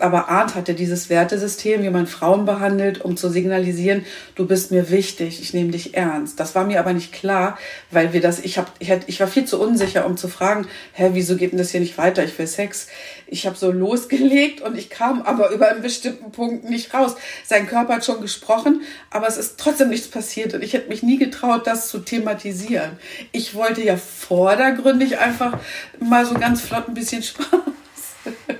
aber 0.00 0.28
Arndt 0.28 0.56
hatte 0.56 0.74
dieses 0.74 1.08
Wertesystem, 1.08 1.82
wie 1.84 1.90
man 1.90 2.08
Frauen 2.08 2.44
behandelt, 2.44 3.00
um 3.00 3.16
zu 3.16 3.28
signalisieren, 3.28 4.04
du 4.34 4.44
bist 4.44 4.72
mir 4.72 4.90
wichtig, 4.90 5.40
ich 5.40 5.54
nehme 5.54 5.70
dich 5.70 5.94
ernst. 5.94 6.40
Das 6.40 6.56
war 6.56 6.64
mir 6.64 6.80
aber 6.80 6.92
nicht 6.92 7.12
klar, 7.12 7.56
weil 7.92 8.12
wir 8.12 8.20
das, 8.20 8.40
ich, 8.40 8.58
hab, 8.58 8.72
ich, 8.80 8.88
hätte, 8.88 9.04
ich 9.06 9.20
war 9.20 9.28
viel 9.28 9.44
zu 9.44 9.60
unsicher, 9.60 10.04
um 10.04 10.16
zu 10.16 10.26
fragen, 10.26 10.66
hä, 10.92 11.10
wieso 11.12 11.36
geht 11.36 11.52
denn 11.52 11.58
das 11.58 11.70
hier 11.70 11.80
nicht 11.80 11.96
weiter? 11.96 12.24
Ich 12.24 12.36
will 12.36 12.48
Sex. 12.48 12.88
Ich 13.28 13.46
habe 13.46 13.56
so 13.56 13.70
losgelegt 13.70 14.60
und 14.60 14.76
ich 14.76 14.90
kam 14.90 15.22
aber 15.22 15.50
über 15.50 15.68
einen 15.68 15.82
bestimmten 15.82 16.32
Punkt 16.32 16.68
nicht 16.68 16.92
raus. 16.92 17.14
Sein 17.46 17.68
Körper 17.68 17.94
hat 17.94 18.04
schon 18.04 18.20
gesprochen, 18.20 18.82
aber 19.10 19.28
es 19.28 19.36
ist 19.36 19.58
trotzdem 19.58 19.90
nichts 19.90 20.08
passiert 20.08 20.54
und 20.54 20.64
ich 20.64 20.72
hätte 20.72 20.88
mich 20.88 21.04
nie 21.04 21.18
getraut, 21.18 21.68
das 21.68 21.88
zu 21.88 22.00
thematisieren. 22.00 22.98
Ich 23.30 23.54
wollte 23.54 23.82
ja 23.82 23.96
vordergründig 23.96 25.18
einfach 25.18 25.58
mal 26.00 26.26
so 26.26 26.34
ganz 26.34 26.62
flott 26.62 26.88
ein 26.88 26.94
bisschen 26.94 27.22
Spaß. 27.22 27.46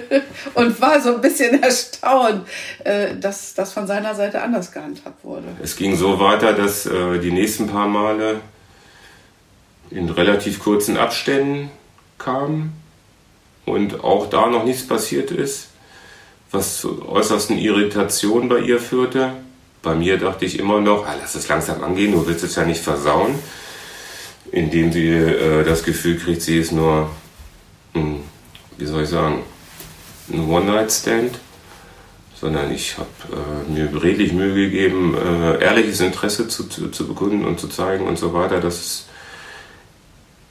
und 0.54 0.80
war 0.80 1.00
so 1.00 1.14
ein 1.14 1.20
bisschen 1.20 1.62
erstaunt, 1.62 2.46
äh, 2.84 3.16
dass 3.16 3.54
das 3.54 3.72
von 3.72 3.86
seiner 3.86 4.14
Seite 4.14 4.42
anders 4.42 4.72
gehandhabt 4.72 5.24
wurde. 5.24 5.48
Es 5.62 5.76
ging 5.76 5.96
so 5.96 6.18
weiter, 6.18 6.52
dass 6.52 6.86
äh, 6.86 7.18
die 7.18 7.32
nächsten 7.32 7.66
paar 7.66 7.88
Male 7.88 8.40
in 9.90 10.08
relativ 10.08 10.60
kurzen 10.60 10.96
Abständen 10.96 11.70
kamen 12.18 12.72
und 13.64 14.02
auch 14.02 14.28
da 14.28 14.46
noch 14.46 14.64
nichts 14.64 14.86
passiert 14.86 15.30
ist, 15.30 15.68
was 16.50 16.78
zu 16.78 17.08
äußersten 17.08 17.58
Irritationen 17.58 18.48
bei 18.48 18.58
ihr 18.60 18.78
führte. 18.78 19.32
Bei 19.82 19.94
mir 19.94 20.18
dachte 20.18 20.44
ich 20.44 20.58
immer 20.58 20.80
noch, 20.80 21.06
ah, 21.06 21.14
lass 21.20 21.34
es 21.34 21.48
langsam 21.48 21.82
angehen, 21.82 22.12
du 22.12 22.26
willst 22.26 22.44
es 22.44 22.54
ja 22.54 22.64
nicht 22.64 22.80
versauen, 22.80 23.34
indem 24.50 24.92
sie 24.92 25.08
äh, 25.08 25.64
das 25.64 25.82
Gefühl 25.82 26.18
kriegt, 26.18 26.42
sie 26.42 26.58
ist 26.58 26.72
nur, 26.72 27.10
mh, 27.94 28.00
hm, 28.02 28.20
wie 28.78 28.86
soll 28.86 29.02
ich 29.02 29.08
sagen, 29.08 29.42
ein 30.32 30.48
One-Night-Stand, 30.48 31.38
sondern 32.40 32.72
ich 32.72 32.96
habe 32.98 33.08
äh, 33.30 33.70
mir 33.70 34.02
redlich 34.02 34.32
Mühe 34.32 34.54
gegeben, 34.54 35.16
äh, 35.16 35.62
ehrliches 35.62 36.00
Interesse 36.00 36.48
zu, 36.48 36.68
zu, 36.68 36.88
zu, 36.90 37.06
bekunden 37.06 37.44
und 37.44 37.60
zu 37.60 37.68
zeigen 37.68 38.06
und 38.06 38.18
so 38.18 38.34
weiter, 38.34 38.60
dass, 38.60 39.06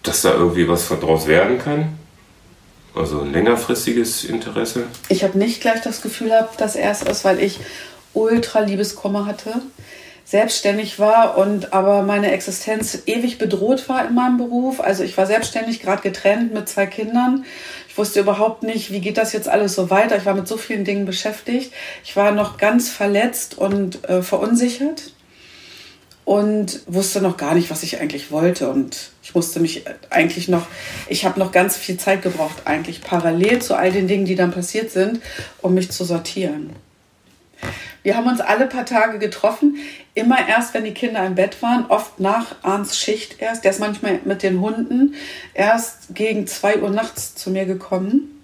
dass 0.03 0.21
da 0.21 0.33
irgendwie 0.33 0.67
was 0.67 0.87
daraus 0.87 1.27
werden 1.27 1.59
kann. 1.59 1.97
Also 2.95 3.21
ein 3.21 3.31
längerfristiges 3.31 4.25
Interesse. 4.25 4.85
Ich 5.09 5.23
habe 5.23 5.37
nicht 5.37 5.61
gleich 5.61 5.81
das 5.81 6.01
Gefühl 6.01 6.29
gehabt, 6.29 6.59
dass 6.59 6.75
er 6.75 6.91
es 6.91 7.01
ist, 7.01 7.23
weil 7.23 7.39
ich 7.39 7.59
ultra 8.13 8.59
Liebeskummer 8.59 9.25
hatte 9.25 9.61
selbstständig 10.31 10.97
war 10.97 11.37
und 11.37 11.73
aber 11.73 12.03
meine 12.03 12.31
Existenz 12.31 13.03
ewig 13.05 13.37
bedroht 13.37 13.89
war 13.89 14.07
in 14.07 14.15
meinem 14.15 14.37
Beruf. 14.37 14.79
Also 14.79 15.03
ich 15.03 15.17
war 15.17 15.25
selbstständig, 15.25 15.81
gerade 15.81 16.01
getrennt 16.01 16.53
mit 16.53 16.69
zwei 16.69 16.85
Kindern. 16.85 17.43
Ich 17.91 17.97
wusste 17.97 18.21
überhaupt 18.21 18.63
nicht, 18.63 18.93
wie 18.93 19.01
geht 19.01 19.17
das 19.17 19.33
jetzt 19.33 19.49
alles 19.49 19.75
so 19.75 19.89
weiter. 19.89 20.15
Ich 20.15 20.25
war 20.25 20.33
mit 20.33 20.47
so 20.47 20.55
vielen 20.55 20.85
Dingen 20.85 21.05
beschäftigt. 21.05 21.73
Ich 22.05 22.15
war 22.15 22.31
noch 22.31 22.57
ganz 22.57 22.87
verletzt 22.87 23.57
und 23.57 24.07
äh, 24.07 24.21
verunsichert 24.21 25.11
und 26.23 26.83
wusste 26.87 27.21
noch 27.21 27.35
gar 27.35 27.53
nicht, 27.53 27.69
was 27.69 27.83
ich 27.83 27.99
eigentlich 27.99 28.31
wollte. 28.31 28.69
Und 28.69 29.11
ich 29.21 29.35
musste 29.35 29.59
mich 29.59 29.83
eigentlich 30.09 30.47
noch, 30.47 30.67
ich 31.09 31.25
habe 31.25 31.37
noch 31.37 31.51
ganz 31.51 31.75
viel 31.75 31.97
Zeit 31.97 32.21
gebraucht, 32.21 32.61
eigentlich 32.63 33.01
parallel 33.01 33.61
zu 33.61 33.75
all 33.75 33.91
den 33.91 34.07
Dingen, 34.07 34.23
die 34.23 34.35
dann 34.35 34.51
passiert 34.51 34.89
sind, 34.89 35.19
um 35.61 35.73
mich 35.73 35.91
zu 35.91 36.05
sortieren. 36.05 36.73
Wir 38.03 38.17
haben 38.17 38.27
uns 38.27 38.41
alle 38.41 38.65
paar 38.65 38.85
Tage 38.85 39.19
getroffen, 39.19 39.77
immer 40.15 40.47
erst, 40.47 40.73
wenn 40.73 40.85
die 40.85 40.93
Kinder 40.93 41.23
im 41.25 41.35
Bett 41.35 41.61
waren, 41.61 41.85
oft 41.87 42.19
nach 42.19 42.55
Arns 42.63 42.97
Schicht 42.97 43.39
erst. 43.39 43.63
Der 43.63 43.71
ist 43.71 43.79
manchmal 43.79 44.19
mit 44.25 44.41
den 44.41 44.59
Hunden 44.59 45.13
erst 45.53 46.15
gegen 46.15 46.47
zwei 46.47 46.79
Uhr 46.79 46.89
nachts 46.89 47.35
zu 47.35 47.51
mir 47.51 47.65
gekommen. 47.65 48.43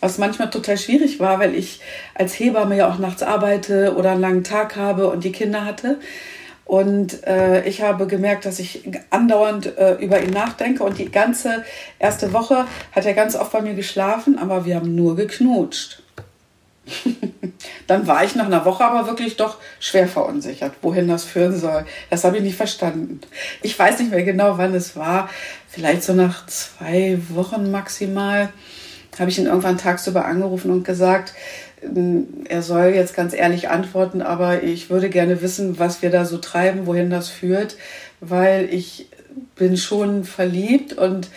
Was 0.00 0.18
manchmal 0.18 0.50
total 0.50 0.76
schwierig 0.76 1.20
war, 1.20 1.38
weil 1.38 1.54
ich 1.54 1.80
als 2.14 2.38
Hebamme 2.38 2.76
ja 2.76 2.90
auch 2.90 2.98
nachts 2.98 3.22
arbeite 3.22 3.94
oder 3.96 4.12
einen 4.12 4.20
langen 4.20 4.44
Tag 4.44 4.76
habe 4.76 5.08
und 5.08 5.24
die 5.24 5.32
Kinder 5.32 5.64
hatte. 5.64 5.98
Und 6.66 7.24
äh, 7.24 7.64
ich 7.66 7.82
habe 7.82 8.08
gemerkt, 8.08 8.44
dass 8.44 8.58
ich 8.58 8.82
andauernd 9.10 9.78
äh, 9.78 9.94
über 9.94 10.20
ihn 10.20 10.30
nachdenke. 10.30 10.82
Und 10.82 10.98
die 10.98 11.10
ganze 11.10 11.64
erste 12.00 12.32
Woche 12.32 12.66
hat 12.90 13.06
er 13.06 13.14
ganz 13.14 13.36
oft 13.36 13.52
bei 13.52 13.62
mir 13.62 13.74
geschlafen, 13.74 14.36
aber 14.36 14.64
wir 14.64 14.74
haben 14.74 14.96
nur 14.96 15.14
geknutscht. 15.14 16.02
Dann 17.86 18.06
war 18.06 18.24
ich 18.24 18.34
nach 18.34 18.46
einer 18.46 18.64
Woche 18.64 18.84
aber 18.84 19.06
wirklich 19.06 19.36
doch 19.36 19.58
schwer 19.80 20.08
verunsichert, 20.08 20.72
wohin 20.82 21.08
das 21.08 21.24
führen 21.24 21.58
soll. 21.58 21.84
Das 22.10 22.24
habe 22.24 22.36
ich 22.36 22.42
nicht 22.42 22.56
verstanden. 22.56 23.20
Ich 23.62 23.78
weiß 23.78 23.98
nicht 23.98 24.10
mehr 24.10 24.22
genau, 24.22 24.58
wann 24.58 24.74
es 24.74 24.96
war. 24.96 25.28
Vielleicht 25.68 26.02
so 26.02 26.12
nach 26.12 26.46
zwei 26.46 27.18
Wochen 27.30 27.70
maximal 27.70 28.50
habe 29.18 29.30
ich 29.30 29.38
ihn 29.38 29.46
irgendwann 29.46 29.78
tagsüber 29.78 30.26
angerufen 30.26 30.70
und 30.70 30.84
gesagt, 30.84 31.32
ähm, 31.82 32.26
er 32.48 32.62
soll 32.62 32.86
jetzt 32.94 33.14
ganz 33.14 33.32
ehrlich 33.32 33.68
antworten, 33.68 34.22
aber 34.22 34.62
ich 34.62 34.90
würde 34.90 35.08
gerne 35.08 35.42
wissen, 35.42 35.78
was 35.78 36.02
wir 36.02 36.10
da 36.10 36.24
so 36.24 36.38
treiben, 36.38 36.86
wohin 36.86 37.10
das 37.10 37.28
führt, 37.28 37.76
weil 38.20 38.68
ich 38.72 39.08
bin 39.54 39.76
schon 39.76 40.24
verliebt 40.24 40.94
und 40.94 41.28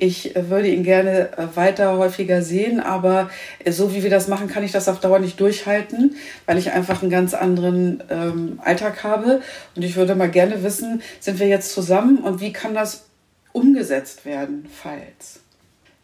ich 0.00 0.32
würde 0.36 0.68
ihn 0.68 0.84
gerne 0.84 1.36
äh, 1.36 1.56
weiter 1.56 1.98
häufiger 1.98 2.40
sehen, 2.40 2.78
aber 2.78 3.30
äh, 3.64 3.72
so 3.72 3.92
wie 3.92 4.04
wir 4.04 4.10
das 4.10 4.28
machen, 4.28 4.46
kann 4.46 4.62
ich 4.62 4.70
das 4.70 4.88
auf 4.88 5.00
Dauer 5.00 5.18
nicht 5.18 5.40
durchhalten, 5.40 6.14
weil 6.46 6.56
ich 6.56 6.70
einfach 6.70 7.02
einen 7.02 7.10
ganz 7.10 7.34
anderen 7.34 8.04
ähm, 8.08 8.60
Alltag 8.64 9.02
habe. 9.02 9.42
Und 9.74 9.84
ich 9.84 9.96
würde 9.96 10.14
mal 10.14 10.30
gerne 10.30 10.62
wissen, 10.62 11.02
sind 11.18 11.40
wir 11.40 11.48
jetzt 11.48 11.72
zusammen 11.72 12.18
und 12.18 12.40
wie 12.40 12.52
kann 12.52 12.74
das 12.74 13.06
umgesetzt 13.52 14.24
werden, 14.24 14.68
falls? 14.72 15.40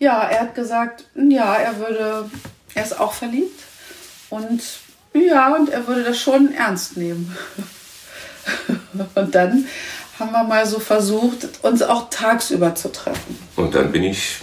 Ja, 0.01 0.29
er 0.29 0.41
hat 0.41 0.57
gesagt, 0.57 1.05
ja, 1.15 1.55
er 1.55 1.79
würde, 1.79 2.29
er 2.75 2.83
ist 2.83 2.99
auch 2.99 3.13
verliebt 3.13 3.63
und 4.29 4.61
ja, 5.13 5.55
und 5.55 5.69
er 5.69 5.87
würde 5.87 6.03
das 6.03 6.19
schon 6.19 6.53
ernst 6.53 6.97
nehmen. 6.97 7.37
und 9.15 9.35
dann 9.37 9.67
haben 10.19 10.33
wir 10.33 10.45
mal 10.45 10.67
so 10.67 10.79
versucht, 10.79 11.49
uns 11.63 11.83
auch 11.83 12.09
tagsüber 12.11 12.75
zu 12.75 12.93
treffen. 12.93 13.39
Und 13.57 13.75
dann 13.75 13.91
bin 13.91 14.05
ich 14.05 14.41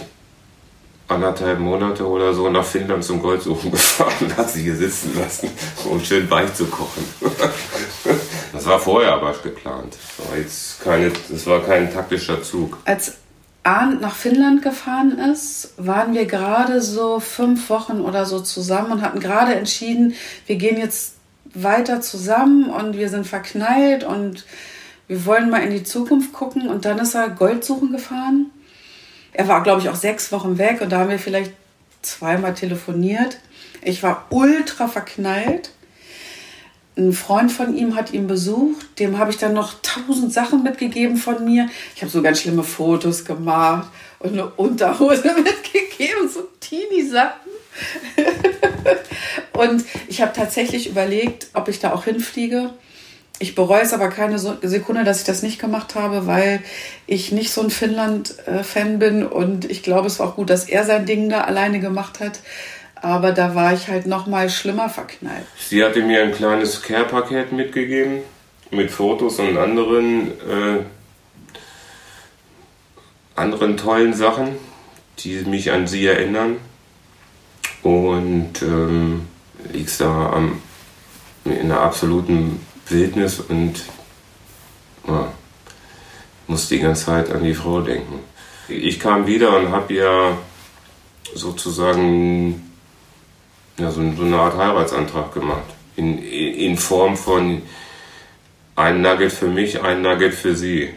anderthalb 1.08 1.58
Monate 1.58 2.06
oder 2.06 2.32
so 2.32 2.48
nach 2.48 2.64
Finnland 2.64 3.04
zum 3.04 3.20
Goldsuchen 3.20 3.70
gefahren 3.70 4.34
hat 4.36 4.50
sie 4.50 4.62
hier 4.62 4.76
sitzen 4.76 5.16
lassen, 5.18 5.50
um 5.84 6.02
schön 6.02 6.28
weich 6.30 6.52
zu 6.54 6.66
kochen. 6.66 7.04
Das 8.52 8.66
war 8.66 8.78
vorher 8.78 9.14
aber 9.14 9.34
geplant. 9.42 9.96
Das 10.18 10.28
war, 10.28 10.36
jetzt 10.36 10.80
keine, 10.84 11.10
das 11.30 11.46
war 11.46 11.62
kein 11.62 11.90
taktischer 11.90 12.42
Zug. 12.42 12.78
Als 12.84 13.14
Arndt 13.62 14.02
nach 14.02 14.14
Finnland 14.14 14.60
gefahren 14.60 15.18
ist, 15.18 15.72
waren 15.78 16.12
wir 16.12 16.26
gerade 16.26 16.82
so 16.82 17.18
fünf 17.18 17.70
Wochen 17.70 18.02
oder 18.02 18.26
so 18.26 18.40
zusammen 18.40 18.92
und 18.92 19.02
hatten 19.02 19.20
gerade 19.20 19.54
entschieden, 19.54 20.14
wir 20.46 20.56
gehen 20.56 20.76
jetzt 20.76 21.14
weiter 21.54 22.02
zusammen 22.02 22.68
und 22.68 22.96
wir 22.98 23.08
sind 23.08 23.26
verknallt 23.26 24.04
und 24.04 24.44
wir 25.12 25.26
wollen 25.26 25.50
mal 25.50 25.62
in 25.62 25.70
die 25.70 25.84
Zukunft 25.84 26.32
gucken. 26.32 26.68
Und 26.68 26.86
dann 26.86 26.98
ist 26.98 27.14
er 27.14 27.28
Gold 27.28 27.64
suchen 27.64 27.92
gefahren. 27.92 28.50
Er 29.34 29.46
war, 29.46 29.62
glaube 29.62 29.82
ich, 29.82 29.90
auch 29.90 29.94
sechs 29.94 30.32
Wochen 30.32 30.56
weg 30.56 30.80
und 30.80 30.90
da 30.90 31.00
haben 31.00 31.10
wir 31.10 31.18
vielleicht 31.18 31.52
zweimal 32.00 32.54
telefoniert. 32.54 33.38
Ich 33.82 34.02
war 34.02 34.26
ultra 34.30 34.88
verknallt. 34.88 35.70
Ein 36.96 37.12
Freund 37.12 37.52
von 37.52 37.76
ihm 37.76 37.94
hat 37.94 38.12
ihn 38.12 38.26
besucht, 38.26 38.98
dem 38.98 39.18
habe 39.18 39.30
ich 39.30 39.38
dann 39.38 39.52
noch 39.52 39.74
tausend 39.82 40.32
Sachen 40.32 40.62
mitgegeben 40.62 41.16
von 41.18 41.44
mir. 41.44 41.68
Ich 41.94 42.02
habe 42.02 42.10
so 42.10 42.22
ganz 42.22 42.40
schlimme 42.40 42.64
Fotos 42.64 43.24
gemacht 43.24 43.90
und 44.18 44.32
eine 44.32 44.46
Unterhose 44.46 45.34
mitgegeben, 45.36 46.28
so 46.28 46.48
Teenie-Sachen. 46.60 47.50
und 49.52 49.84
ich 50.08 50.22
habe 50.22 50.32
tatsächlich 50.34 50.88
überlegt, 50.88 51.48
ob 51.52 51.68
ich 51.68 51.80
da 51.80 51.92
auch 51.92 52.04
hinfliege. 52.04 52.70
Ich 53.42 53.56
bereue 53.56 53.80
es 53.80 53.92
aber 53.92 54.06
keine 54.06 54.38
Sekunde, 54.38 55.02
dass 55.02 55.18
ich 55.18 55.24
das 55.26 55.42
nicht 55.42 55.58
gemacht 55.58 55.96
habe, 55.96 56.28
weil 56.28 56.62
ich 57.08 57.32
nicht 57.32 57.50
so 57.50 57.60
ein 57.60 57.70
Finnland-Fan 57.70 59.00
bin 59.00 59.26
und 59.26 59.68
ich 59.68 59.82
glaube, 59.82 60.06
es 60.06 60.20
war 60.20 60.28
auch 60.28 60.36
gut, 60.36 60.48
dass 60.48 60.68
er 60.68 60.84
sein 60.84 61.06
Ding 61.06 61.28
da 61.28 61.40
alleine 61.40 61.80
gemacht 61.80 62.20
hat. 62.20 62.38
Aber 62.94 63.32
da 63.32 63.56
war 63.56 63.74
ich 63.74 63.88
halt 63.88 64.06
noch 64.06 64.28
mal 64.28 64.48
schlimmer 64.48 64.88
verknallt. 64.88 65.44
Sie 65.58 65.82
hatte 65.82 66.02
mir 66.02 66.22
ein 66.22 66.30
kleines 66.30 66.82
Care-Paket 66.82 67.50
mitgegeben 67.50 68.18
mit 68.70 68.92
Fotos 68.92 69.40
und 69.40 69.58
anderen, 69.58 70.28
äh, 70.28 70.84
anderen 73.34 73.76
tollen 73.76 74.14
Sachen, 74.14 74.50
die 75.18 75.42
mich 75.46 75.72
an 75.72 75.88
sie 75.88 76.06
erinnern. 76.06 76.58
Und 77.82 78.62
ähm, 78.62 79.26
liegst 79.72 80.00
da 80.00 80.30
am, 80.30 80.62
in 81.44 81.70
der 81.70 81.80
absoluten 81.80 82.60
Wildnis 82.92 83.40
und 83.40 83.82
ja, 85.06 85.32
muss 86.46 86.68
die 86.68 86.78
ganze 86.78 87.06
Zeit 87.06 87.30
an 87.30 87.42
die 87.42 87.54
Frau 87.54 87.80
denken. 87.80 88.20
Ich 88.68 89.00
kam 89.00 89.26
wieder 89.26 89.56
und 89.56 89.70
habe 89.70 89.92
ihr 89.92 90.38
sozusagen 91.34 92.72
ja, 93.78 93.90
so, 93.90 94.02
so, 94.16 94.22
eine 94.22 94.38
Art 94.38 94.56
Heiratsantrag 94.56 95.32
gemacht. 95.32 95.64
In, 95.96 96.18
in 96.18 96.76
Form 96.76 97.16
von 97.16 97.62
ein 98.76 99.02
Nugget 99.02 99.32
für 99.32 99.48
mich, 99.48 99.82
ein 99.82 100.02
Nugget 100.02 100.34
für 100.34 100.54
sie. 100.54 100.90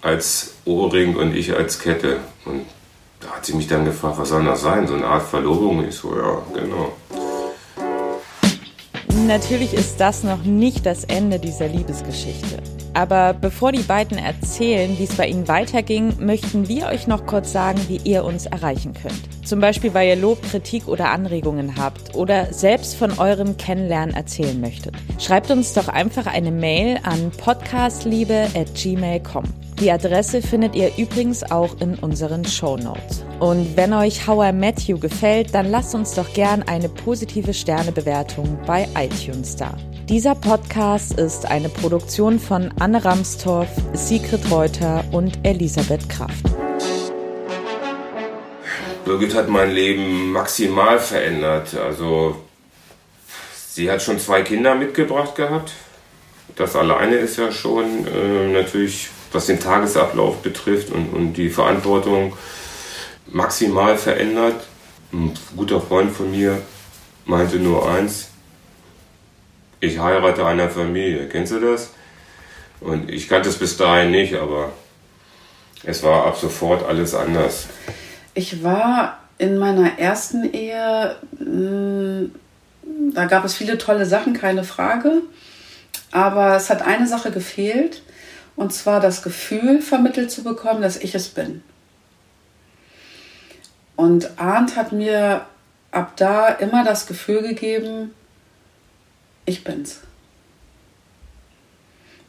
Als 0.00 0.56
Ohrring 0.66 1.16
und 1.16 1.34
ich 1.34 1.54
als 1.54 1.78
Kette. 1.78 2.18
Und 2.44 2.66
da 3.20 3.30
hat 3.30 3.46
sie 3.46 3.54
mich 3.54 3.66
dann 3.66 3.86
gefragt, 3.86 4.18
was 4.18 4.28
soll 4.28 4.44
das 4.44 4.60
sein? 4.60 4.86
So 4.86 4.94
eine 4.94 5.06
Art 5.06 5.26
Verlobung? 5.26 5.86
Ich 5.88 5.94
so, 5.94 6.14
ja, 6.14 6.42
genau. 6.52 6.92
Natürlich 9.26 9.72
ist 9.72 10.00
das 10.00 10.22
noch 10.22 10.44
nicht 10.44 10.84
das 10.84 11.04
Ende 11.04 11.38
dieser 11.38 11.66
Liebesgeschichte. 11.66 12.73
Aber 12.94 13.34
bevor 13.34 13.72
die 13.72 13.82
beiden 13.82 14.16
erzählen, 14.16 14.96
wie 14.98 15.04
es 15.04 15.16
bei 15.16 15.26
ihnen 15.26 15.46
weiterging, 15.48 16.14
möchten 16.20 16.68
wir 16.68 16.86
euch 16.86 17.08
noch 17.08 17.26
kurz 17.26 17.52
sagen, 17.52 17.80
wie 17.88 18.00
ihr 18.04 18.24
uns 18.24 18.46
erreichen 18.46 18.94
könnt. 18.94 19.20
Zum 19.44 19.60
Beispiel, 19.60 19.92
weil 19.94 20.08
ihr 20.08 20.16
Lob, 20.16 20.42
Kritik 20.42 20.88
oder 20.88 21.10
Anregungen 21.10 21.76
habt 21.76 22.14
oder 22.14 22.52
selbst 22.52 22.96
von 22.96 23.18
eurem 23.18 23.56
Kennenlernen 23.56 24.14
erzählen 24.14 24.60
möchtet. 24.60 24.94
Schreibt 25.18 25.50
uns 25.50 25.72
doch 25.74 25.88
einfach 25.88 26.26
eine 26.26 26.52
Mail 26.52 26.98
an 27.02 27.32
podcastliebe@gmail.com. 27.36 29.44
Die 29.80 29.90
Adresse 29.90 30.40
findet 30.40 30.76
ihr 30.76 30.92
übrigens 30.96 31.42
auch 31.50 31.80
in 31.80 31.96
unseren 31.96 32.44
Show 32.44 32.76
Notes. 32.76 33.24
Und 33.40 33.76
wenn 33.76 33.92
euch 33.92 34.24
How 34.26 34.50
I 34.50 34.52
Met 34.52 34.82
You 34.82 35.00
gefällt, 35.00 35.52
dann 35.52 35.68
lasst 35.68 35.96
uns 35.96 36.14
doch 36.14 36.32
gern 36.32 36.62
eine 36.62 36.88
positive 36.88 37.52
Sternebewertung 37.52 38.56
bei 38.66 38.86
iTunes 38.96 39.56
da. 39.56 39.76
Dieser 40.08 40.34
Podcast 40.34 41.18
ist 41.18 41.46
eine 41.46 41.70
Produktion 41.70 42.38
von 42.38 42.70
Anne 42.78 43.02
Ramstorff, 43.02 43.70
Sigrid 43.94 44.50
Reuter 44.50 45.02
und 45.12 45.38
Elisabeth 45.44 46.10
Kraft. 46.10 46.44
Birgit 49.06 49.34
hat 49.34 49.48
mein 49.48 49.70
Leben 49.70 50.30
maximal 50.30 50.98
verändert. 50.98 51.74
Also 51.74 52.36
sie 53.66 53.90
hat 53.90 54.02
schon 54.02 54.18
zwei 54.18 54.42
Kinder 54.42 54.74
mitgebracht 54.74 55.36
gehabt. 55.36 55.72
Das 56.54 56.76
alleine 56.76 57.16
ist 57.16 57.38
ja 57.38 57.50
schon 57.50 58.06
äh, 58.06 58.52
natürlich 58.52 59.08
was 59.32 59.46
den 59.46 59.58
Tagesablauf 59.58 60.42
betrifft 60.42 60.90
und, 60.90 61.14
und 61.14 61.32
die 61.32 61.48
Verantwortung 61.48 62.36
maximal 63.26 63.96
verändert. 63.96 64.66
Ein 65.12 65.32
guter 65.56 65.80
Freund 65.80 66.12
von 66.12 66.30
mir 66.30 66.60
meinte 67.24 67.56
nur 67.56 67.90
eins, 67.90 68.28
ich 69.80 69.98
heirate 69.98 70.44
einer 70.46 70.68
Familie. 70.68 71.28
Kennst 71.28 71.52
du 71.52 71.60
das? 71.60 71.90
Und 72.80 73.10
ich 73.10 73.28
kannte 73.28 73.48
es 73.48 73.58
bis 73.58 73.76
dahin 73.76 74.10
nicht, 74.10 74.34
aber 74.34 74.72
es 75.84 76.02
war 76.02 76.26
ab 76.26 76.36
sofort 76.36 76.86
alles 76.86 77.14
anders. 77.14 77.66
Ich 78.34 78.62
war 78.62 79.18
in 79.38 79.58
meiner 79.58 79.98
ersten 79.98 80.52
Ehe, 80.52 81.16
mm, 81.38 82.26
da 83.14 83.26
gab 83.26 83.44
es 83.44 83.54
viele 83.54 83.78
tolle 83.78 84.06
Sachen, 84.06 84.32
keine 84.32 84.64
Frage. 84.64 85.22
Aber 86.10 86.56
es 86.56 86.70
hat 86.70 86.82
eine 86.82 87.06
Sache 87.06 87.30
gefehlt. 87.30 88.02
Und 88.56 88.72
zwar 88.72 89.00
das 89.00 89.22
Gefühl 89.22 89.82
vermittelt 89.82 90.30
zu 90.30 90.44
bekommen, 90.44 90.80
dass 90.80 90.96
ich 90.96 91.14
es 91.14 91.28
bin. 91.28 91.62
Und 93.96 94.38
Arndt 94.38 94.76
hat 94.76 94.92
mir 94.92 95.46
ab 95.90 96.12
da 96.16 96.48
immer 96.48 96.84
das 96.84 97.06
Gefühl 97.06 97.42
gegeben, 97.42 98.12
ich 99.44 99.64
bin's. 99.64 100.00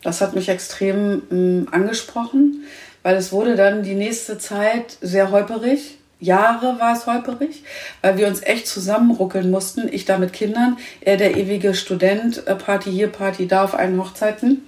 Das 0.04 0.21
hat 0.21 0.36
mich 0.36 0.49
extrem 0.49 1.23
mh, 1.30 1.71
angesprochen, 1.71 2.63
weil 3.04 3.15
es 3.15 3.32
wurde 3.32 3.56
dann 3.56 3.84
die 3.84 3.95
nächste 3.95 4.38
Zeit 4.38 4.97
sehr 5.01 5.32
holperig. 5.32 5.97
Jahre 6.19 6.80
war 6.80 6.95
es 6.95 7.08
holperig, 7.08 7.63
weil 8.01 8.17
wir 8.17 8.28
uns 8.28 8.41
echt 8.41 8.67
zusammenruckeln 8.67 9.51
mussten. 9.51 9.91
Ich 9.91 10.06
da 10.06 10.17
mit 10.17 10.32
Kindern, 10.32 10.78
er 11.01 11.17
der 11.17 11.36
ewige 11.38 11.73
Student, 11.73 12.47
äh, 12.47 12.56
Party 12.56 12.91
hier, 12.91 13.08
Party 13.08 13.47
da 13.47 13.63
auf 13.63 13.75
allen 13.75 13.99
Hochzeiten 13.99 14.63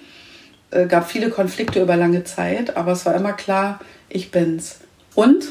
äh, 0.72 0.86
gab 0.86 1.10
viele 1.10 1.30
Konflikte 1.30 1.82
über 1.82 1.96
lange 1.96 2.24
Zeit, 2.24 2.76
aber 2.76 2.92
es 2.92 3.06
war 3.06 3.16
immer 3.16 3.34
klar, 3.34 3.80
ich 4.10 4.32
bin's. 4.32 4.80
Und 5.16 5.46